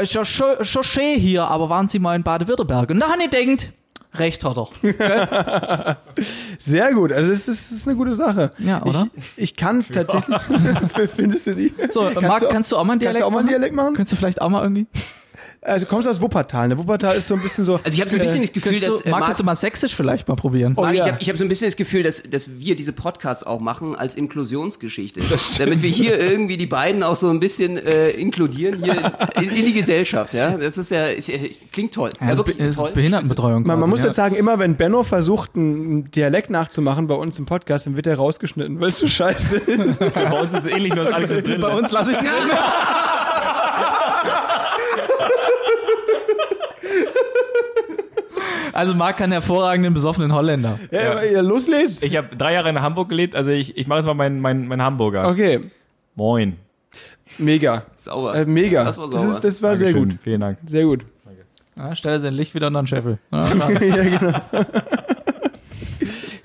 [0.00, 2.90] ist ja schon, schon schön hier, aber waren Sie mal in Baden-Württemberg?
[2.90, 3.72] Und ich gedacht,
[4.14, 5.96] recht hat er.
[6.58, 8.52] Sehr gut, also das ist, das ist eine gute Sache.
[8.58, 9.08] Ja, oder?
[9.14, 10.36] Ich, ich kann tatsächlich,
[11.14, 11.74] findest du die?
[11.90, 13.38] So, Kannst Marc, du auch- kannst du auch mal einen Kannst Dialekt du auch mal
[13.38, 13.54] einen machen?
[13.56, 13.94] Dialekt machen?
[13.94, 14.86] Könntest du vielleicht auch mal irgendwie?
[15.64, 16.78] Also kommst du aus Wuppertal, ne?
[16.78, 17.80] Wuppertal ist so ein bisschen so.
[17.82, 19.44] Also ich habe so ein bisschen das Gefühl, dass du, äh, Marc, Marc, kannst du
[19.44, 20.74] mal sächsisch vielleicht mal probieren?
[20.76, 21.06] Oh, Marc, ich ja.
[21.06, 23.96] habe ich hab so ein bisschen das Gefühl, dass, dass wir diese Podcasts auch machen
[23.96, 25.22] als Inklusionsgeschichte.
[25.58, 29.66] Damit wir hier irgendwie die beiden auch so ein bisschen äh, inkludieren hier in, in
[29.66, 30.34] die Gesellschaft.
[30.34, 30.50] Ja?
[30.58, 31.32] Das ist ja, ist,
[31.72, 32.10] klingt toll.
[32.20, 32.92] Ja, wirklich ist toll.
[32.92, 33.66] Behindertenbetreuung.
[33.66, 34.06] Man, man muss ja.
[34.06, 38.06] jetzt sagen, immer wenn Benno versucht, einen Dialekt nachzumachen bei uns im Podcast, dann wird
[38.06, 39.98] er rausgeschnitten, weil es so scheiße ist.
[40.14, 41.60] Bei uns ist es ähnlich, nur dass Alex ist drin.
[41.60, 42.32] Bei uns lasse ich es drin.
[48.74, 50.78] Also Marc kann hervorragenden besoffenen Holländer.
[50.90, 51.40] Ja, ja.
[51.40, 52.02] loslädt.
[52.02, 54.66] Ich habe drei Jahre in Hamburg gelebt, also ich, ich mache jetzt mal meinen mein,
[54.66, 55.28] mein Hamburger.
[55.28, 55.60] Okay,
[56.16, 56.56] Moin.
[57.38, 57.84] mega.
[57.96, 58.34] Sauber.
[58.34, 58.84] Äh, mega.
[58.84, 59.32] Das war das, sauber.
[59.32, 60.16] ist, das war sehr gut.
[60.22, 60.58] Vielen Dank.
[60.66, 61.04] Sehr gut.
[61.76, 63.18] Ja, stell sein Licht wieder unter den Scheffel.
[63.32, 64.40] Ja, ja, genau.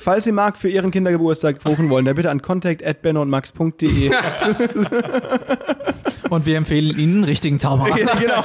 [0.09, 4.11] Falls Sie Marc für Ihren Kindergeburtstag buchen wollen, dann bitte an contact@bennoundmax.de.
[6.31, 7.95] Und wir empfehlen Ihnen einen richtigen Zauberer.
[8.19, 8.43] genau.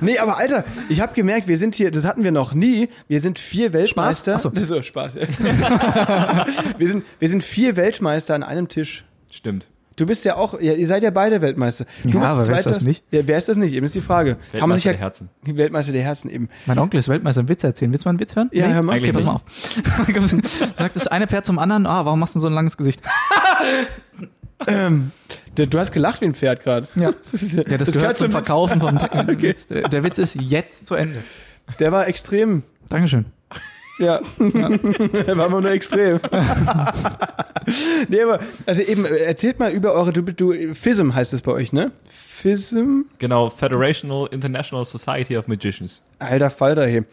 [0.00, 3.20] nee, aber Alter, ich habe gemerkt, wir sind hier, das hatten wir noch nie, wir
[3.20, 4.38] sind vier Weltmeister.
[4.38, 4.46] Spaß?
[4.46, 4.54] Ach so.
[4.54, 5.16] Das ist so Spaß.
[6.78, 9.04] Wir, sind, wir sind vier Weltmeister an einem Tisch.
[9.30, 9.68] Stimmt.
[9.96, 11.86] Du bist ja auch, ja, ihr seid ja beide Weltmeister.
[12.02, 13.04] Du Ja, aber wer ist das nicht?
[13.12, 13.72] Ja, wer ist das nicht?
[13.72, 14.36] Eben ist die Frage.
[14.52, 15.30] Kann man sich Weltmeister ja, der Herzen.
[15.56, 16.48] Weltmeister der Herzen eben.
[16.66, 17.92] Mein Onkel ist Weltmeister im Witz erzählen.
[17.92, 18.50] Willst du mal einen Witz hören?
[18.52, 18.96] Ja, hör mal.
[18.98, 19.42] Okay, pass mal auf.
[20.74, 23.02] Sagt das eine Pferd zum anderen, ah, warum machst du so ein langes Gesicht?
[25.56, 26.88] Du, du hast gelacht wie ein Pferd gerade.
[26.94, 28.30] Ja, Das, ist ja, das, das gehört gehört zum.
[28.30, 28.98] Verkaufen vom.
[28.98, 31.22] Der, der Witz ist jetzt zu Ende.
[31.78, 32.62] Der war extrem.
[32.88, 33.26] Dankeschön.
[33.98, 34.20] Ja.
[34.38, 36.20] Der war immer nur extrem.
[38.08, 41.52] nee, aber, also eben, äh, erzählt mal über eure, du, du, FISM heißt es bei
[41.52, 41.92] euch, ne?
[42.08, 43.02] FISM?
[43.18, 46.04] Genau, Federational International Society of Magicians.
[46.18, 47.04] Alter Falter hier.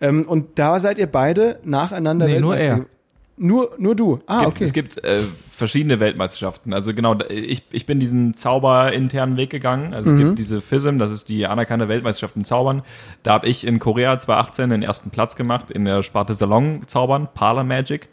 [0.00, 2.97] Ähm, und da seid ihr beide nacheinander Nee, nur Weltmeister er.
[3.38, 4.20] Nur, nur du.
[4.26, 4.64] Ah, Es gibt, okay.
[4.64, 5.20] es gibt äh,
[5.50, 6.72] verschiedene Weltmeisterschaften.
[6.72, 9.94] Also genau, ich, ich bin diesen Zauber-internen Weg gegangen.
[9.94, 10.18] Also es Mhm.
[10.26, 12.82] gibt diese FISM, das ist die anerkannte Weltmeisterschaft im Zaubern.
[13.22, 17.64] Da habe ich in Korea 2018 den ersten Platz gemacht in der Sparte Salon-Zaubern, Parlor
[17.64, 18.08] Magic.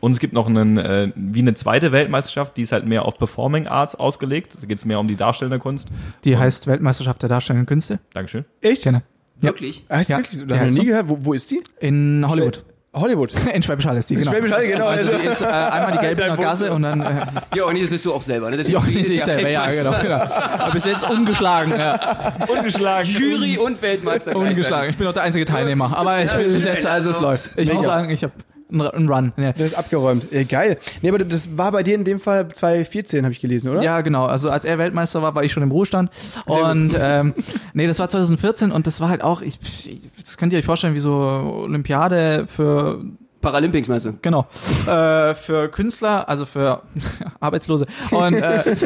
[0.00, 3.18] Und es gibt noch einen, äh, wie eine zweite Weltmeisterschaft, die ist halt mehr auf
[3.18, 4.56] Performing Arts ausgelegt.
[4.60, 5.88] Da geht es mehr um die darstellende Kunst.
[6.24, 7.98] Die heißt Weltmeisterschaft der Darstellenden Künste.
[8.14, 8.46] Dankeschön.
[8.62, 8.82] Echt?
[8.84, 9.02] Kenne.
[9.42, 9.84] Wirklich?
[9.90, 10.18] Heißt Ja.
[10.18, 10.44] wirklich so?
[10.44, 10.92] Ja, Das habe ich ist noch nie so.
[10.92, 11.08] gehört.
[11.10, 11.62] Wo, wo ist die?
[11.80, 12.64] In Hollywood.
[12.92, 13.32] Hollywood.
[13.54, 14.30] In Schwäbisch Hall ist die, genau.
[14.30, 14.88] Schwäbisch Hall, genau.
[14.88, 17.26] Also die ist äh, einmal die Gelbinger Gasse und dann äh,
[17.56, 18.50] Ja, und das ist du auch selber.
[18.50, 18.56] Ne?
[18.56, 20.20] Das die sehe ich selber, ja, genau, genau.
[20.58, 22.34] Aber bis jetzt ungeschlagen, ja.
[22.48, 23.08] Ungeschlagen.
[23.08, 24.34] Jury und Weltmeister.
[24.34, 24.90] Ungeschlagen.
[24.90, 25.96] Ich bin auch der einzige Teilnehmer.
[25.96, 27.50] Aber ich bin bis jetzt, also es läuft.
[27.56, 28.32] Ich muss sagen, ich habe
[28.72, 29.32] einen Run.
[29.36, 29.52] Ja.
[29.52, 30.32] Das ist abgeräumt.
[30.32, 30.78] Äh, geil.
[31.02, 33.82] Nee, aber das war bei dir in dem Fall 2014, habe ich gelesen, oder?
[33.82, 34.26] Ja, genau.
[34.26, 36.10] Also als er Weltmeister war, war ich schon im Ruhestand.
[36.46, 37.34] Und ähm,
[37.74, 40.64] nee, das war 2014 und das war halt auch, ich, ich, das könnt ihr euch
[40.64, 43.02] vorstellen, wie so Olympiade für
[43.40, 44.14] Paralympics-Messe.
[44.22, 44.46] Genau.
[44.86, 46.82] Äh, für Künstler, also für
[47.40, 47.86] Arbeitslose.
[48.10, 48.76] Und äh,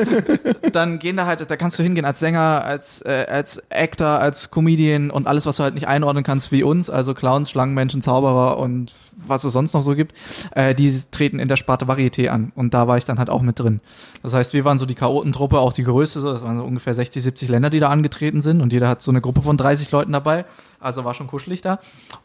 [0.73, 4.51] dann gehen da halt, da kannst du hingehen als Sänger, als, äh, als Actor, als
[4.51, 8.59] Comedian und alles, was du halt nicht einordnen kannst wie uns, also Clowns, Schlangenmenschen, Zauberer
[8.59, 10.15] und was es sonst noch so gibt,
[10.53, 12.53] äh, die treten in der Sparte Varieté an.
[12.55, 13.81] Und da war ich dann halt auch mit drin.
[14.23, 16.95] Das heißt, wir waren so die Chaotentruppe, auch die größte, so, das waren so ungefähr
[16.95, 19.91] 60, 70 Länder, die da angetreten sind und jeder hat so eine Gruppe von 30
[19.91, 20.45] Leuten dabei.
[20.85, 21.78] Also war schon kuschelig da.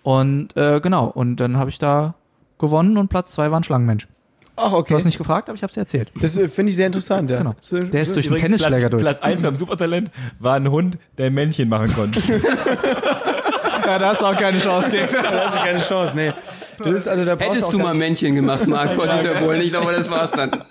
[0.03, 2.15] Und äh, genau, und dann habe ich da
[2.57, 4.07] gewonnen und Platz zwei war ein Schlangenmensch.
[4.57, 4.93] Ach, Du okay.
[4.95, 6.11] hast nicht gefragt, aber ich habe es erzählt.
[6.19, 7.37] Das äh, finde ich sehr interessant, ja.
[7.37, 7.55] Genau.
[7.71, 9.03] Der ist so, durch einen Übrigens, Tennisschläger Platz, durch.
[9.03, 12.21] Platz 1 beim Supertalent war ein Hund, der ein Männchen machen konnte.
[13.85, 15.07] Ja, da hast du auch keine Chance gegen.
[15.11, 16.31] Da hast du keine Chance, nee.
[16.77, 19.61] Das ist, also, da Hättest auch du mal Männchen gemacht, Marc, vor Dieter Bohlen.
[19.61, 20.51] Ich glaube, das war's dann.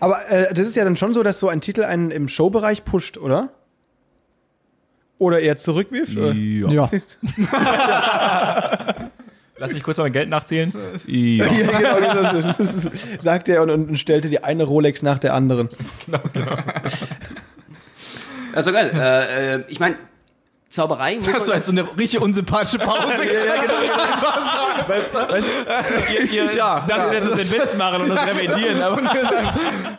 [0.00, 2.86] Aber äh, das ist ja dann schon so, dass so ein Titel einen im Showbereich
[2.86, 3.50] pusht, oder?
[5.18, 6.14] Oder eher zurückwirft?
[6.16, 6.32] oder?
[6.34, 6.90] Ja.
[9.58, 10.70] Lass mich kurz mal mein Geld nachzählen.
[11.06, 11.46] Ja.
[11.50, 12.90] Ja, genau, das, ist- das, ist-
[13.22, 15.68] sagt er und, und stellte die eine Rolex nach der anderen.
[18.52, 18.90] Also geil.
[18.94, 19.96] Äh, äh, ich meine,
[20.68, 21.16] Zauberei.
[21.16, 23.24] muss Das war jetzt so eine richtig unsympathische Pause.
[23.24, 23.74] ja, genau.
[24.88, 27.20] Weißt, du, Ihr, ihr Ja, dachtet, ja.
[27.28, 29.00] das ist den Witz machen und das revidieren, aber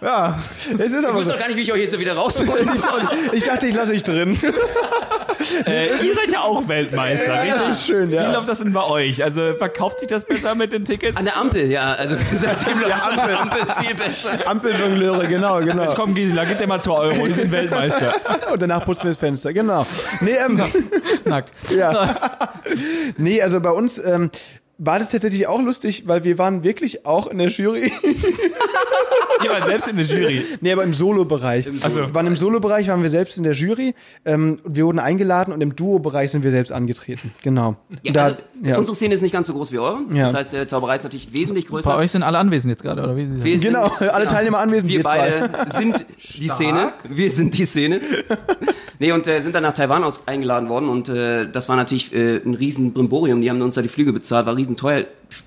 [0.01, 0.39] ja.
[0.77, 1.39] es ist Ich aber wusste so.
[1.39, 3.01] gar nicht, wie ich euch jetzt wieder rausholen soll.
[3.33, 4.37] Ich dachte, ich lasse dich drin.
[5.65, 7.85] äh, ihr seid ja auch Weltmeister, richtig?
[7.85, 8.31] Schön, Wie ja.
[8.31, 9.23] läuft das denn bei euch?
[9.23, 11.15] Also verkauft sich das besser mit den Tickets?
[11.17, 11.93] An der Ampel, ja.
[11.93, 14.31] Also seitdem läuft an der Ampel viel besser.
[14.45, 15.83] Ampeljongleure, genau, genau.
[15.83, 18.13] Jetzt komm Gisela, gib dir mal 2 Euro, die sind Weltmeister.
[18.51, 19.85] Und danach putzen wir das Fenster, genau.
[20.21, 20.63] Nee, ähm,
[21.25, 21.51] Nackt.
[21.71, 22.15] ja.
[23.17, 24.31] nee, also bei uns ähm,
[24.79, 27.91] war das tatsächlich auch lustig, weil wir waren wirklich auch in der Jury.
[29.43, 30.43] Ihr wart selbst in der Jury.
[30.61, 31.67] Nee, aber im Solo-Bereich.
[31.83, 33.93] Also- Wir waren im Solo-Bereich, waren wir selbst in der Jury.
[34.25, 37.31] Ähm, und wir wurden eingeladen und im Duo-Bereich sind wir selbst angetreten.
[37.43, 37.75] Genau.
[38.03, 38.77] Ja, Da- also, ja.
[38.77, 39.99] Unsere Szene ist nicht ganz so groß wie eure.
[40.11, 40.23] Ja.
[40.23, 41.89] Das heißt, äh, Zauberei ist natürlich wesentlich größer.
[41.89, 43.25] Bei euch sind alle anwesend jetzt gerade, oder wie?
[43.25, 46.05] Sie Wir Genau, alle Teilnehmer anwesend, Wir beide sind
[46.35, 46.93] die Szene.
[47.07, 48.01] Wir sind die Szene.
[48.99, 52.13] Nee, und äh, sind dann nach Taiwan aus eingeladen worden und äh, das war natürlich
[52.15, 53.41] äh, ein riesen Brimborium.
[53.41, 55.01] Die haben uns da die Flüge bezahlt, war riesen teuer,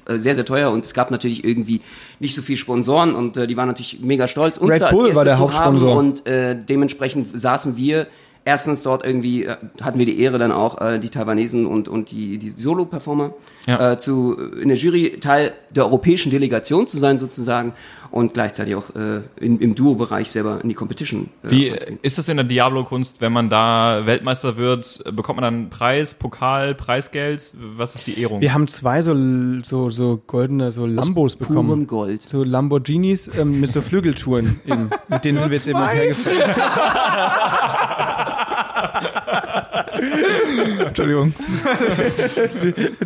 [0.07, 1.81] äh, sehr, sehr teuer und es gab natürlich irgendwie
[2.21, 4.95] nicht so viel Sponsoren und äh, die waren natürlich mega stolz, uns Red da als
[4.95, 5.91] Bull Gäste war der zu Hauptsponsor.
[5.91, 8.07] haben und äh, dementsprechend saßen wir
[8.45, 12.11] erstens dort irgendwie, äh, hatten wir die Ehre dann auch, äh, die Taiwanesen und, und
[12.11, 13.35] die, die Solo-Performer
[13.67, 13.93] Ja.
[13.93, 17.73] äh, zu, in der Jury Teil der europäischen Delegation zu sein sozusagen
[18.11, 21.31] und gleichzeitig auch äh, in, im Duo-Bereich selber in die Competition.
[21.45, 25.03] Äh, Wie ist das in der Diablo-Kunst, wenn man da Weltmeister wird?
[25.05, 27.53] Bekommt man dann einen Preis, Pokal, Preisgeld?
[27.55, 28.41] Was ist die Ehrung?
[28.41, 29.15] Wir haben zwei so,
[29.63, 31.67] so, so goldene so Lambos bekommen.
[31.67, 32.29] Purem Gold.
[32.29, 34.61] So Lamborghinis ähm, mit so Flügeltouren.
[34.67, 34.91] Eben.
[35.09, 36.41] Mit denen sind wir jetzt eben auch hergefahren.
[40.87, 41.35] Entschuldigung.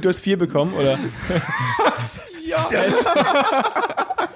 [0.00, 0.98] Du hast vier bekommen, oder?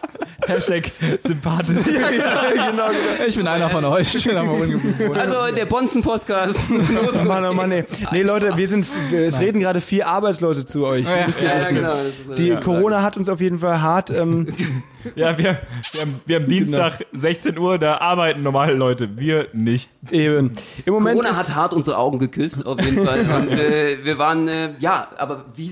[0.48, 0.90] Hashtag
[1.20, 1.84] sympathisch.
[1.86, 2.88] genau,
[3.26, 4.14] Ich bin einer von euch.
[4.14, 5.16] Ich bin Ungebunden.
[5.16, 6.58] Also der Bonzen-Podcast.
[7.24, 7.84] Mann, oh Mann, nee.
[8.10, 11.04] Nee, Leute, wir sind, es reden gerade vier Arbeitslose zu euch.
[11.26, 11.92] Wisst ihr, ja, ja, wir- genau.
[11.92, 12.60] Das ist, Die ja.
[12.60, 14.10] Corona hat uns auf jeden Fall hart.
[14.10, 14.48] Ähm,
[15.14, 15.44] Ja, wir,
[15.92, 19.16] wir, haben, wir haben Dienstag 16 Uhr, da arbeiten normale Leute.
[19.16, 19.90] Wir nicht.
[20.10, 20.56] eben.
[20.84, 23.20] Im Moment Corona hat hart unsere Augen geküsst, auf jeden Fall.
[23.20, 25.70] Und äh, wir waren, äh, ja, aber wie.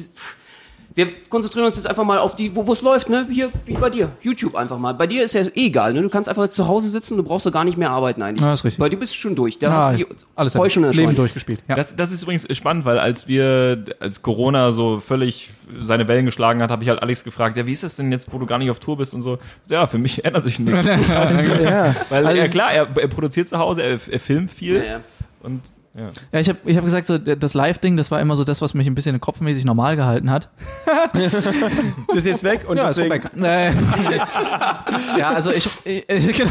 [0.97, 3.28] Wir konzentrieren uns jetzt einfach mal auf die, wo es läuft, ne?
[3.30, 4.11] Hier, wie bei dir.
[4.22, 4.94] YouTube einfach mal.
[4.94, 6.01] Bei dir ist ja eh egal, ne?
[6.01, 8.40] Du kannst einfach jetzt zu Hause sitzen, du brauchst doch gar nicht mehr arbeiten eigentlich.
[8.44, 8.80] Ja, ist richtig.
[8.80, 9.59] Bei dir bist du schon durch.
[9.59, 11.16] Da Ah, hast du die alles Heu schon in der Leben Scheune.
[11.16, 11.62] durchgespielt.
[11.68, 11.74] Ja.
[11.74, 15.51] Das, das ist übrigens spannend, weil als wir, als Corona so völlig
[15.82, 18.32] seine Wellen geschlagen hat, habe ich halt Alex gefragt, ja, wie ist das denn jetzt,
[18.32, 19.38] wo du gar nicht auf Tour bist und so.
[19.68, 20.86] Ja, für mich ändert sich nichts.
[21.62, 21.94] ja.
[22.09, 25.01] Weil, Also- ja klar, er, er produziert zu Hause, er, er filmt viel Ja, ja.
[25.42, 25.61] und
[25.97, 26.05] ja.
[26.32, 28.74] Ja, ich habe ich hab gesagt, so das Live-Ding, das war immer so das, was
[28.74, 30.49] mich ein bisschen kopfmäßig normal gehalten hat.
[31.14, 31.34] Das
[32.14, 33.22] ist jetzt weg und Ja, ist deswegen.
[33.28, 33.49] vorbei.
[33.49, 33.72] Äh,
[35.18, 36.42] ja, also ich, ich, ich.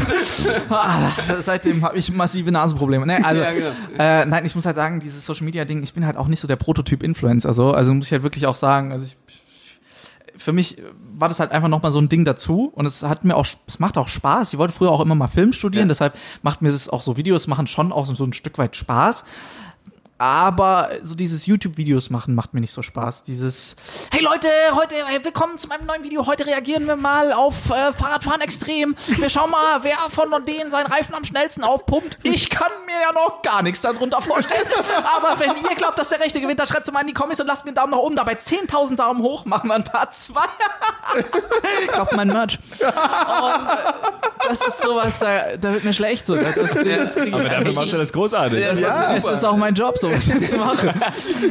[0.70, 3.06] Ah, seitdem habe ich massive Nasenprobleme.
[3.06, 3.70] Nee, also, Ja, genau.
[3.98, 6.40] äh, nein, ich muss halt sagen, dieses Social Media Ding, ich bin halt auch nicht
[6.40, 9.16] so der Prototyp Influencer, so, also muss ich halt wirklich auch sagen, also ich
[10.46, 10.76] für mich
[11.18, 13.80] war das halt einfach nochmal so ein Ding dazu und es hat mir auch, es
[13.80, 14.52] macht auch Spaß.
[14.52, 15.88] Ich wollte früher auch immer mal Film studieren, Ja.
[15.88, 19.24] deshalb macht mir das auch so Videos machen schon auch so ein Stück weit Spaß.
[20.18, 23.24] Aber so dieses YouTube-Videos machen macht mir nicht so Spaß.
[23.24, 23.76] Dieses,
[24.10, 26.26] hey Leute, heute, hey, willkommen zu meinem neuen Video.
[26.26, 28.96] Heute reagieren wir mal auf äh, Fahrradfahren extrem.
[29.18, 32.18] Wir schauen mal, wer von denen seinen Reifen am schnellsten aufpumpt.
[32.22, 34.66] Ich kann mir ja noch gar nichts darunter vorstellen.
[35.16, 37.38] Aber wenn ihr glaubt, dass der Rechte gewinnt, dann schreibt es mal in die Kommis
[37.38, 38.16] und lasst mir einen Daumen nach oben.
[38.16, 40.46] Dabei 10.000 Daumen hoch, machen wir ein paar zwei.
[41.92, 42.58] Kauft mein Merch.
[42.80, 46.26] Und, äh, das ist sowas, da, da wird mir schlecht.
[46.26, 46.36] So.
[46.36, 46.76] Das, das
[47.16, 48.60] Aber dafür machst du das großartig.
[48.60, 50.90] Ja, das ja, ist es ist auch mein Job, jetzt zu machen.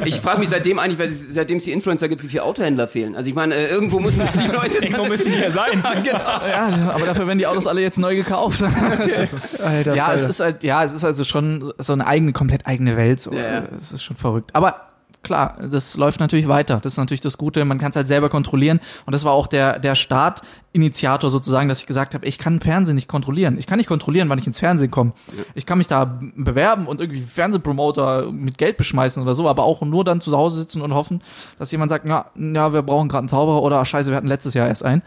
[0.05, 3.15] Ich frage mich seitdem eigentlich, weil seitdem es die Influencer gibt, wie viele Autohändler fehlen.
[3.15, 4.79] Also ich meine, äh, irgendwo müssen die Leute.
[4.79, 5.83] Irgendwo müssen die ja sein.
[6.03, 6.19] genau.
[6.19, 8.61] Ja, aber dafür werden die Autos alle jetzt neu gekauft.
[9.03, 12.67] Ist, Alter, ja, es ist halt, ja, es ist also schon so eine eigene, komplett
[12.67, 13.19] eigene Welt.
[13.19, 13.33] So.
[13.33, 13.63] Ja, ja.
[13.77, 14.51] Es ist schon verrückt.
[14.53, 14.94] Aber
[15.25, 16.79] klar, das läuft natürlich weiter.
[16.81, 17.65] Das ist natürlich das Gute.
[17.65, 18.79] Man kann es halt selber kontrollieren.
[19.05, 22.95] Und das war auch der, der Startinitiator sozusagen, dass ich gesagt habe, ich kann Fernsehen
[22.95, 23.57] nicht kontrollieren.
[23.57, 25.13] Ich kann nicht kontrollieren, wann ich ins Fernsehen komme.
[25.53, 29.81] Ich kann mich da bewerben und irgendwie Fernsehpromoter mit Geld beschmeißen oder so, aber auch
[29.81, 31.21] nur dann zu Hause sitzen und hoffen,
[31.59, 34.27] dass jemand sagt, ja, ja wir brauchen gerade einen Zauberer oder "Ah, scheiße, wir hatten
[34.27, 35.01] letztes Jahr erst einen.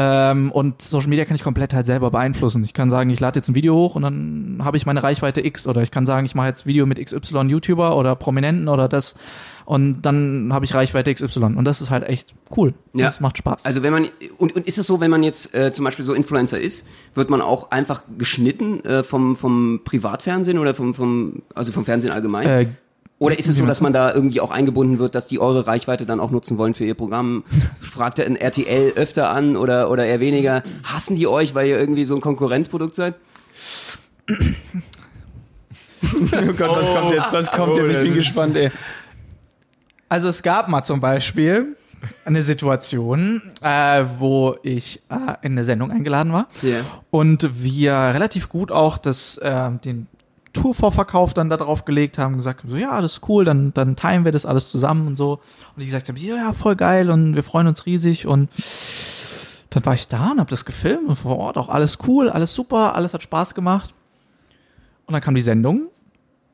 [0.00, 2.62] Ähm, und Social Media kann ich komplett halt selber beeinflussen.
[2.62, 5.44] Ich kann sagen, ich lade jetzt ein Video hoch und dann habe ich meine Reichweite
[5.44, 5.66] X.
[5.66, 9.16] Oder ich kann sagen, ich mache jetzt Video mit XY YouTuber oder Prominenten oder das.
[9.64, 11.56] Und dann habe ich Reichweite XY.
[11.56, 12.74] Und das ist halt echt cool.
[12.94, 13.06] Ja.
[13.06, 13.64] Das macht Spaß.
[13.64, 16.14] Also wenn man und, und ist es so, wenn man jetzt äh, zum Beispiel so
[16.14, 16.86] Influencer ist,
[17.16, 22.12] wird man auch einfach geschnitten äh, vom vom Privatfernsehen oder vom vom also vom Fernsehen
[22.12, 22.46] allgemein?
[22.46, 22.66] äh,
[23.20, 26.06] Oder ist es so, dass man da irgendwie auch eingebunden wird, dass die eure Reichweite
[26.06, 27.42] dann auch nutzen wollen für ihr Programm?
[27.80, 30.62] Fragt er ein RTL öfter an oder, oder eher weniger?
[30.84, 33.14] Hassen die euch, weil ihr irgendwie so ein Konkurrenzprodukt seid?
[36.02, 37.32] Oh Gott, was kommt jetzt?
[37.32, 37.90] Was kommt Oh, jetzt?
[37.90, 38.70] Ich bin ist- gespannt, ey.
[40.08, 41.76] Also es gab mal zum Beispiel
[42.24, 46.80] eine Situation, äh, wo ich äh, in eine Sendung eingeladen war Ja.
[47.10, 50.06] und wir relativ gut auch das, äh, den
[50.52, 54.24] Tourvorverkauf dann da drauf gelegt haben, gesagt, so ja, das ist cool, dann, dann teilen
[54.24, 55.40] wir das alles zusammen und so.
[55.76, 58.48] Und ich gesagt habe, ja, ja, voll geil und wir freuen uns riesig und
[59.70, 62.54] dann war ich da und habe das gefilmt und vor Ort auch alles cool, alles
[62.54, 63.94] super, alles hat Spaß gemacht.
[65.06, 65.88] Und dann kam die Sendung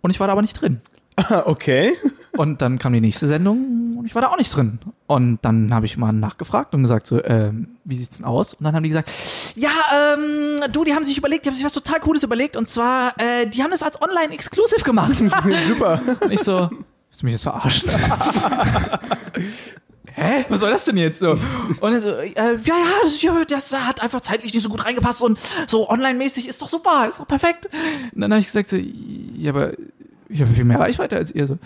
[0.00, 0.80] und ich war da aber nicht drin.
[1.44, 1.94] Okay.
[2.36, 4.78] Und dann kam die nächste Sendung und ich war da auch nicht drin.
[5.06, 8.54] Und dann habe ich mal nachgefragt und gesagt so, ähm, wie sieht's denn aus?
[8.54, 9.10] Und dann haben die gesagt,
[9.54, 9.70] ja,
[10.14, 13.14] ähm, du, die haben sich überlegt, die haben sich was total Cooles überlegt und zwar,
[13.18, 15.22] äh, die haben das als Online-Exclusive gemacht.
[15.66, 16.00] Super.
[16.20, 17.88] und ich so, willst du mich jetzt verarschen?
[20.16, 20.44] Hä?
[20.48, 21.32] Was soll das denn jetzt so?
[21.80, 24.84] Und er so, äh, ja, ja, das, ja, das hat einfach zeitlich nicht so gut
[24.84, 27.68] reingepasst und so online-mäßig ist doch super, ist doch perfekt.
[28.14, 29.72] Und dann habe ich gesagt so, ja, aber
[30.28, 31.58] ich habe viel mehr Reichweite als ihr so.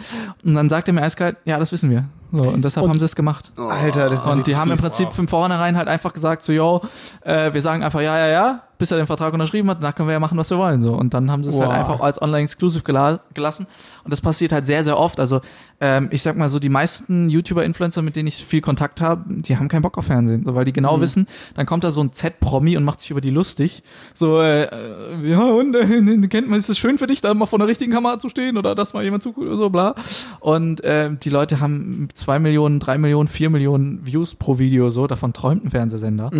[0.44, 2.04] Und dann sagt er mir eiskalt, ja, das wissen wir.
[2.32, 3.52] So, und deshalb haben sie es gemacht.
[3.56, 3.62] Oh.
[3.62, 4.78] Alter, das ist Und die haben im.
[4.78, 5.14] Prinzip Wow.
[5.16, 6.82] von vornherein halt einfach gesagt, so, yo,
[7.22, 10.08] äh, wir sagen einfach ja, ja, ja, bis er den Vertrag unterschrieben hat, danach können
[10.08, 10.80] wir ja machen, was wir wollen.
[10.80, 10.94] So.
[10.94, 11.66] Und dann haben sie es Wow.
[11.66, 13.66] halt einfach als Online-Exclusive gela gelassen.
[14.04, 15.18] Und das passiert halt sehr, sehr oft.
[15.20, 15.40] Also,
[15.80, 19.56] ähm, ich sag mal so, die meisten YouTuber-Influencer, mit denen ich viel Kontakt habe, die
[19.56, 20.44] haben keinen Bock auf Fernsehen.
[20.44, 23.20] So, weil die genau wissen, dann kommt da so ein Z-Promi und macht sich über
[23.20, 23.82] die lustig.
[24.14, 27.46] So, äh, äh, ja, und äh, kennt man, ist es schön für dich, da mal
[27.46, 29.94] vor der richtigen Kamera zu stehen oder dass mal jemand zuguckt oder so, bla.
[30.40, 35.06] Und äh, die Leute haben zwei Millionen, drei Millionen, vier Millionen Views pro Video, so,
[35.06, 36.30] davon träumt ein Fernsehsender.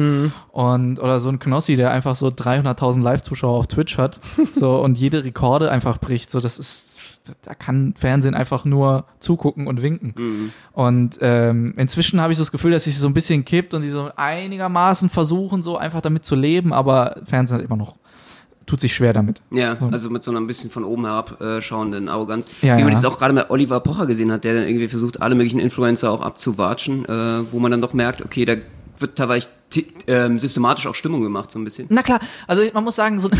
[0.53, 4.20] Und, oder so ein Knossi, der einfach so 300.000 Live-Zuschauer auf Twitch hat,
[4.53, 6.99] so, und jede Rekorde einfach bricht, so, das ist,
[7.43, 10.53] da kann Fernsehen einfach nur zugucken und winken.
[10.72, 13.83] Und ähm, inzwischen habe ich so das Gefühl, dass sich so ein bisschen kippt und
[13.83, 17.97] die so einigermaßen versuchen, so einfach damit zu leben, aber Fernsehen hat immer noch,
[18.68, 19.41] tut sich schwer damit.
[19.51, 22.49] Ja, also mit so einer ein bisschen von oben herab äh, schauenden Arroganz.
[22.62, 23.01] Ja, Wie man ja.
[23.01, 26.11] das auch gerade bei Oliver Pocher gesehen hat, der dann irgendwie versucht, alle möglichen Influencer
[26.11, 28.55] auch abzuwatschen, äh, wo man dann doch merkt, okay, da
[29.01, 29.49] wird teilweise
[30.07, 31.86] ähm, systematisch auch Stimmung gemacht, so ein bisschen.
[31.90, 33.30] Na klar, also man muss sagen, so,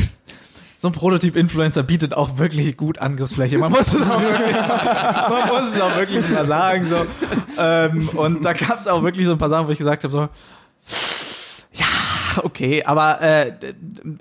[0.77, 3.59] so ein Prototyp-Influencer bietet auch wirklich gut Angriffsfläche.
[3.59, 6.87] Man muss es auch wirklich, man muss es auch wirklich mal sagen.
[6.89, 7.07] So.
[7.59, 10.13] Ähm, und da gab es auch wirklich so ein paar Sachen, wo ich gesagt habe,
[10.13, 10.29] so,
[11.73, 11.87] ja,
[12.45, 13.53] okay, aber äh,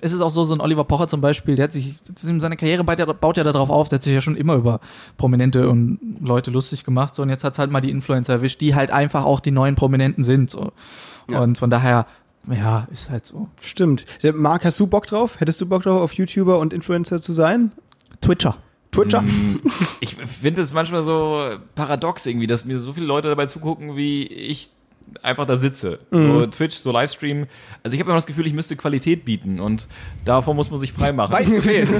[0.00, 2.82] es ist auch so, so ein Oliver Pocher zum Beispiel, der hat sich, seine Karriere
[2.84, 4.80] baut ja, darauf auf, der hat sich ja schon immer über
[5.16, 8.74] Prominente und Leute lustig gemacht, so, und jetzt hat's halt mal die Influencer erwischt, die
[8.74, 10.72] halt einfach auch die neuen Prominenten sind, so.
[11.30, 11.40] Ja.
[11.40, 12.06] Und von daher,
[12.50, 13.48] ja, ist halt so.
[13.60, 14.04] Stimmt.
[14.22, 15.40] Der Marc, hast du Bock drauf?
[15.40, 17.72] Hättest du Bock drauf, auf YouTuber und Influencer zu sein?
[18.20, 18.56] Twitcher.
[18.90, 19.24] Twitcher?
[20.00, 21.42] Ich finde es manchmal so
[21.74, 24.70] paradox irgendwie, dass mir so viele Leute dabei zugucken, wie ich
[25.22, 25.98] einfach da sitze.
[26.10, 27.46] So Twitch, so Livestream.
[27.82, 29.88] Also ich habe immer das Gefühl, ich müsste Qualität bieten und
[30.24, 31.32] davor muss man sich freimachen.
[31.32, 31.90] Weit gefehlt.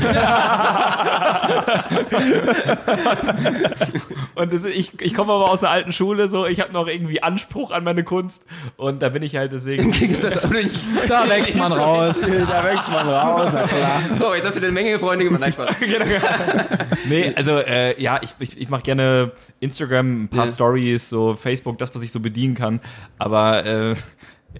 [4.34, 7.22] Und das, ich, ich komme aber aus der alten Schule, so ich habe noch irgendwie
[7.22, 8.44] Anspruch an meine Kunst
[8.76, 9.90] und da bin ich halt deswegen.
[9.90, 10.70] Gegensatz zu den-
[11.08, 12.20] Da wächst man raus.
[12.22, 14.02] da wächst man raus, na klar.
[14.16, 15.40] So, jetzt hast du eine Menge Freunde gemacht.
[15.40, 15.74] Nein, Spaß.
[17.08, 20.52] nee, also äh, ja, ich, ich, ich mache gerne Instagram, ein paar Ja.
[20.52, 22.80] Stories, so Facebook, das, was ich so bedienen kann.
[23.18, 23.94] Aber äh,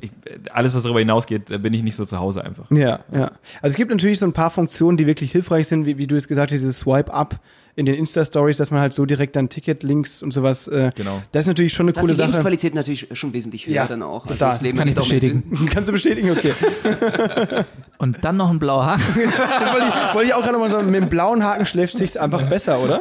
[0.01, 0.11] ich,
[0.53, 2.70] alles, was darüber hinausgeht, äh, bin ich nicht so zu Hause einfach.
[2.70, 3.30] Ja, ja.
[3.62, 6.16] Also es gibt natürlich so ein paar Funktionen, die wirklich hilfreich sind, wie, wie du
[6.16, 7.41] es gesagt hast, dieses Swipe-Up
[7.79, 10.66] in den Insta-Stories, dass man halt so direkt dann Ticket-Links und sowas.
[10.66, 11.22] Äh, Genau.
[11.31, 12.31] Das ist natürlich schon eine Das coole ist die Sache.
[12.31, 14.24] Lebensqualität natürlich schon wesentlich höher Ja, dann auch.
[14.24, 14.51] Also total.
[14.51, 15.68] das Leben Kann ich bestätigen.
[15.72, 16.31] Kannst du bestätigen?
[16.33, 16.53] Okay.
[17.99, 19.03] Und dann noch ein blauer Haken.
[19.05, 19.14] Das
[19.72, 22.43] wollte ich, wollte ich auch gerade mal sagen, mit dem blauen Haken schläft sich's einfach
[22.49, 23.01] besser, oder?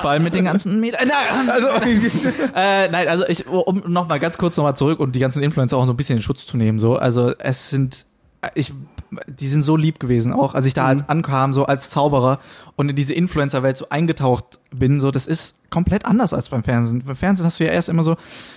[0.00, 1.00] Vor allem mit den ganzen Medien.
[1.08, 1.68] Nein, Also,
[2.54, 5.76] äh, nein, also ich, um noch mal ganz kurz nochmal zurück und die ganzen Influencer
[5.76, 6.78] auch so ein bisschen in Schutz zu nehmen.
[6.78, 8.06] So, also es sind,
[8.54, 8.72] ich,
[9.26, 12.38] die sind so lieb gewesen, auch als ich da als ankam, so als Zauberer
[12.76, 15.00] und in diese Influencer-Welt so eingetaucht bin.
[15.00, 17.02] So, das ist komplett anders als beim Fernsehen.
[17.04, 18.16] Beim Fernsehen hast du ja erst immer so,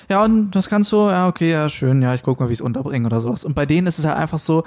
[0.10, 1.10] ja und was kannst du?
[1.10, 3.46] Ja okay, ja schön, ja ich guck mal, wie ich es unterbringe oder sowas.
[3.46, 4.64] Und bei denen ist es halt einfach so.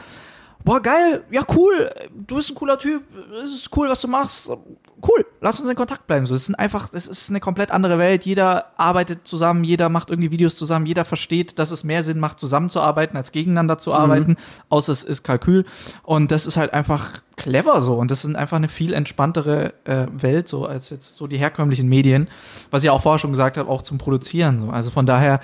[0.67, 3.05] Boah, geil, ja cool, du bist ein cooler Typ,
[3.41, 6.27] es ist cool, was du machst, cool, lass uns in Kontakt bleiben.
[6.27, 8.25] So, es sind einfach, es ist eine komplett andere Welt.
[8.25, 12.41] Jeder arbeitet zusammen, jeder macht irgendwie Videos zusammen, jeder versteht, dass es mehr Sinn macht,
[12.41, 14.35] zusammenzuarbeiten, als gegeneinander zu arbeiten,
[14.69, 15.67] außer es ist Kalkül.
[16.03, 17.95] Und das ist halt einfach clever so.
[17.95, 21.89] Und das ist einfach eine viel entspanntere äh, Welt, so als jetzt so die herkömmlichen
[21.89, 22.29] Medien,
[22.73, 24.63] was ich auch vorher schon gesagt habe, auch zum Produzieren.
[24.63, 24.71] So.
[24.71, 25.39] Also von daher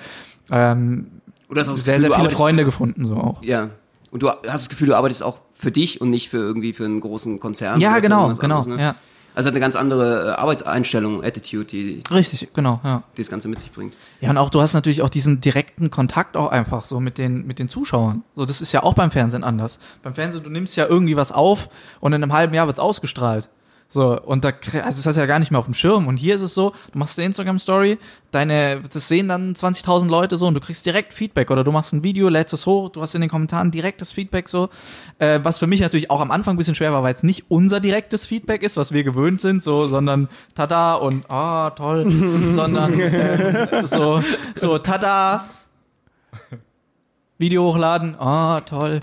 [0.51, 1.21] ähm,
[1.75, 3.41] sehr, sehr viele Freunde gefunden, so auch.
[3.41, 3.69] Ja.
[4.13, 6.85] Und du hast das Gefühl, du arbeitest auch für dich und nicht für irgendwie für
[6.85, 7.81] einen großen Konzern.
[7.81, 8.79] Ja, genau, genau, anderes, ne?
[8.79, 8.95] ja.
[9.33, 13.01] Also hat eine ganz andere äh, Arbeitseinstellung, Attitude, die, die Richtig, genau, ja.
[13.15, 13.95] das Ganze mit sich bringt.
[14.21, 17.47] Ja, und auch du hast natürlich auch diesen direkten Kontakt auch einfach so mit den,
[17.47, 18.23] mit den Zuschauern.
[18.35, 19.79] So, das ist ja auch beim Fernsehen anders.
[20.03, 23.49] Beim Fernsehen, du nimmst ja irgendwie was auf und in einem halben Jahr wird's ausgestrahlt.
[23.93, 26.07] So, und da, also das hast du ja gar nicht mehr auf dem Schirm.
[26.07, 27.99] Und hier ist es so, du machst eine Instagram-Story,
[28.31, 31.93] deine, das sehen dann 20.000 Leute so und du kriegst direkt Feedback oder du machst
[31.93, 34.69] ein Video, lädst es hoch, du hast in den Kommentaren direktes Feedback so.
[35.19, 37.45] Äh, was für mich natürlich auch am Anfang ein bisschen schwer war, weil es nicht
[37.49, 42.11] unser direktes Feedback ist, was wir gewöhnt sind, so, sondern tada und ah, toll,
[42.49, 44.23] sondern ähm, so,
[44.55, 45.45] so tada,
[47.39, 49.01] Video hochladen, ah, toll.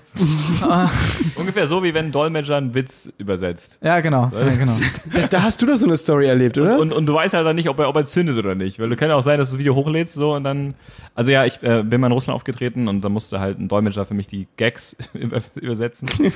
[1.35, 3.81] Ungefähr so, wie wenn ein Dolmetscher einen Witz übersetzt.
[3.83, 4.31] Ja, genau.
[4.33, 4.72] Ja, genau.
[5.12, 6.78] da, da hast du doch so eine Story erlebt, oder?
[6.78, 8.78] Und, und du weißt halt dann nicht, ob er, ob er zündet oder nicht.
[8.78, 10.74] Weil du kann ja auch sein, dass du das Video hochlädst so und dann.
[11.16, 14.07] Also ja, ich äh, bin mal in Russland aufgetreten und da musste halt ein Dolmetscher
[14.07, 16.09] für mich die Gags über, übersetzen.
[16.16, 16.31] du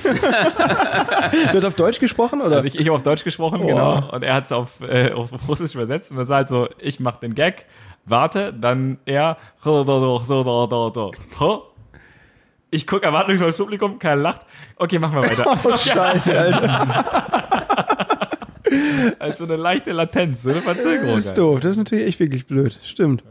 [1.53, 2.57] hast auf Deutsch gesprochen, oder?
[2.57, 4.11] Also ich, ich habe auf Deutsch gesprochen, genau.
[4.11, 6.99] Und er hat es auf, äh, auf Russisch übersetzt und das war halt so, ich
[6.99, 7.65] mach den Gag,
[8.05, 9.37] warte, dann er.
[12.75, 14.41] Ich gucke erwartungsvoll ins Publikum, keiner lacht.
[14.75, 15.45] Okay, machen wir weiter.
[15.63, 17.05] oh, scheiße, Alter.
[19.19, 21.15] Also eine leichte Latenz, so eine Verzögerung.
[21.15, 21.59] Das ist doof.
[21.61, 22.77] Das ist natürlich echt wirklich blöd.
[22.83, 23.23] Stimmt.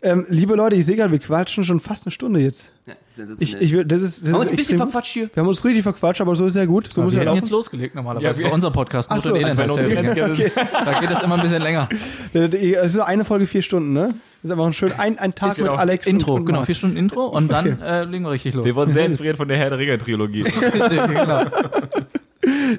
[0.00, 2.72] Ähm, liebe Leute, ich sehe gerade, wir quatschen schon fast eine Stunde jetzt.
[2.86, 3.62] Ja, Ich, sensationell.
[3.64, 5.30] ich, will- das ist, das Haben wir ist uns ein bisschen verquatscht hier.
[5.34, 6.92] Wir haben uns richtig verquatscht, aber so ist ja gut.
[6.92, 7.38] So muss wir ja laufen.
[7.38, 9.10] jetzt losgelegt normalerweise Ja, bei unserem Podcast.
[9.10, 10.54] Ach so, also bei übrigens.
[10.54, 11.88] Da geht es immer ein bisschen länger.
[12.32, 14.14] Es ist so eine Folge vier Stunden, ne?
[14.42, 16.06] Das ist einfach ein schön ein, ein Tag Ist mit Alex.
[16.08, 18.64] Intro, und, und genau, vier Stunden Intro und dann äh, legen wir richtig los.
[18.64, 20.42] Wir wurden sehr inspiriert von der Herr der Ringe-Trilogie.
[20.90, 21.44] genau.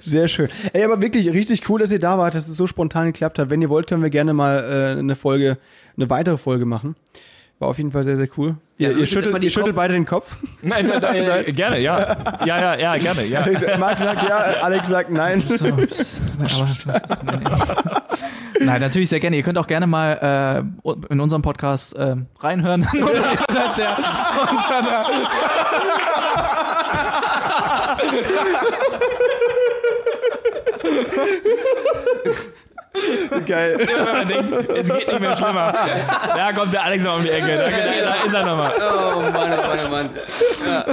[0.02, 0.50] Sehr schön.
[0.74, 3.50] Ey, aber wirklich richtig cool, dass ihr da wart, dass es so spontan geklappt hat.
[3.50, 5.58] Wenn ihr wollt, können wir gerne mal äh, eine Folge,
[5.96, 6.98] eine weitere Folge machen.
[7.60, 8.58] War auf jeden Fall sehr, sehr cool.
[8.78, 10.36] Ja, ihr, ihr schüttelt, ihr schüttelt beide den Kopf.
[10.62, 12.18] Nein, nein, nein, äh, gerne, ja.
[12.46, 13.78] Ja, ja, ja, gerne, ja.
[13.78, 15.40] Marc sagt ja, Alex sagt nein.
[15.40, 17.83] So, pss, aber was ist denn?
[18.66, 19.36] Nein, natürlich sehr gerne.
[19.36, 22.88] Ihr könnt auch gerne mal äh, in unserem Podcast äh, reinhören.
[23.48, 25.06] das ja unter
[33.46, 33.78] Geil.
[33.80, 35.74] Wenn man denkt, es geht nicht mehr schlimmer.
[36.38, 37.48] Da kommt der Alex noch um die Ecke.
[37.48, 38.72] Da, da, da ist er nochmal.
[38.78, 40.10] Oh Mann, oh Mann, oh Mann.
[40.66, 40.86] Ja.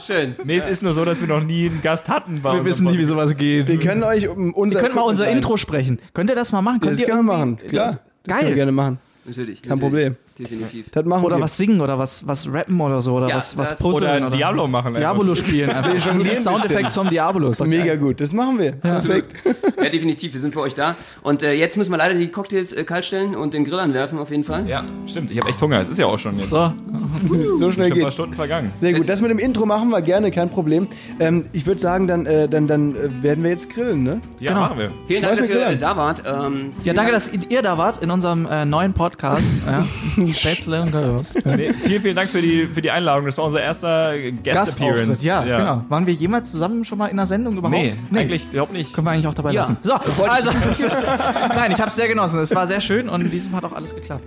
[0.00, 0.34] Schön.
[0.44, 2.40] Nee, es ist nur so, dass wir noch nie einen Gast hatten.
[2.42, 3.68] Bei Wir wissen nie, wie sowas geht.
[3.68, 6.00] Wir können euch um unser Ihr könnt mal unser Equipment Intro sprechen.
[6.14, 6.80] Könnt ihr das mal machen?
[6.80, 7.58] Könnt Das ihr können wir machen.
[7.68, 7.86] Klar.
[7.86, 8.54] Das- Das können wir Geil.
[8.54, 8.98] gerne machen.
[9.24, 9.62] Natürlich.
[9.62, 9.80] Kein natürlich.
[9.82, 10.16] Problem.
[10.38, 10.90] Definitiv.
[10.90, 11.42] Das machen Oder wir.
[11.42, 14.24] was singen oder was, was rappen oder so oder Ja, was, was puzzeln.
[14.24, 14.94] Oder Diablo machen.
[14.94, 15.70] Diablo spielen.
[16.36, 17.52] Soundeffekt zum Diablo.
[17.64, 17.98] Mega geil.
[17.98, 18.20] gut.
[18.20, 18.72] Das machen wir.
[18.72, 19.32] Perfekt.
[19.82, 20.32] Ja, definitiv.
[20.32, 20.96] Wir sind für euch da.
[21.22, 24.18] Und äh, jetzt müssen wir leider die Cocktails äh, kalt stellen und den Grill anwerfen,
[24.18, 24.68] auf jeden Fall.
[24.68, 25.30] Ja, stimmt.
[25.30, 25.80] Ich habe echt Hunger.
[25.80, 26.50] Es ist ja auch schon jetzt.
[26.50, 26.72] So,
[27.58, 28.12] So schnell Schon ein paar geht.
[28.12, 28.72] Stunden vergangen.
[28.76, 29.08] Sehr gut.
[29.08, 30.88] Das mit dem Intro machen wir gerne, kein Problem.
[31.20, 34.20] Ähm, ich würde sagen, dann, äh, dann, dann äh, werden wir jetzt grillen, ne?
[34.40, 34.60] Ja, Genau.
[34.62, 34.90] machen wir.
[35.06, 36.22] Vielen Dank, dass ihr da wart.
[36.26, 37.24] Ähm, ja, danke, Dank.
[37.24, 39.44] dass ihr da wart in unserem äh, neuen Podcast.
[39.66, 39.84] ja.
[40.32, 40.82] Spätzle.
[41.44, 43.26] Nee, vielen, vielen Dank für die, für die Einladung.
[43.26, 44.14] Das war unser erster.
[44.44, 45.24] Guest-Appearance.
[45.24, 45.84] Ja, genau.
[45.88, 47.76] Waren wir jemals zusammen schon mal in einer Sendung überhaupt?
[47.76, 48.92] Nee, eigentlich überhaupt nicht.
[48.94, 49.62] Können wir eigentlich auch dabei Ja.
[49.62, 49.76] lassen.
[49.82, 49.94] So,
[50.24, 50.50] also,
[51.54, 52.40] nein, ich habe es sehr genossen.
[52.40, 54.24] Es war sehr schön und in diesem hat auch alles geklappt.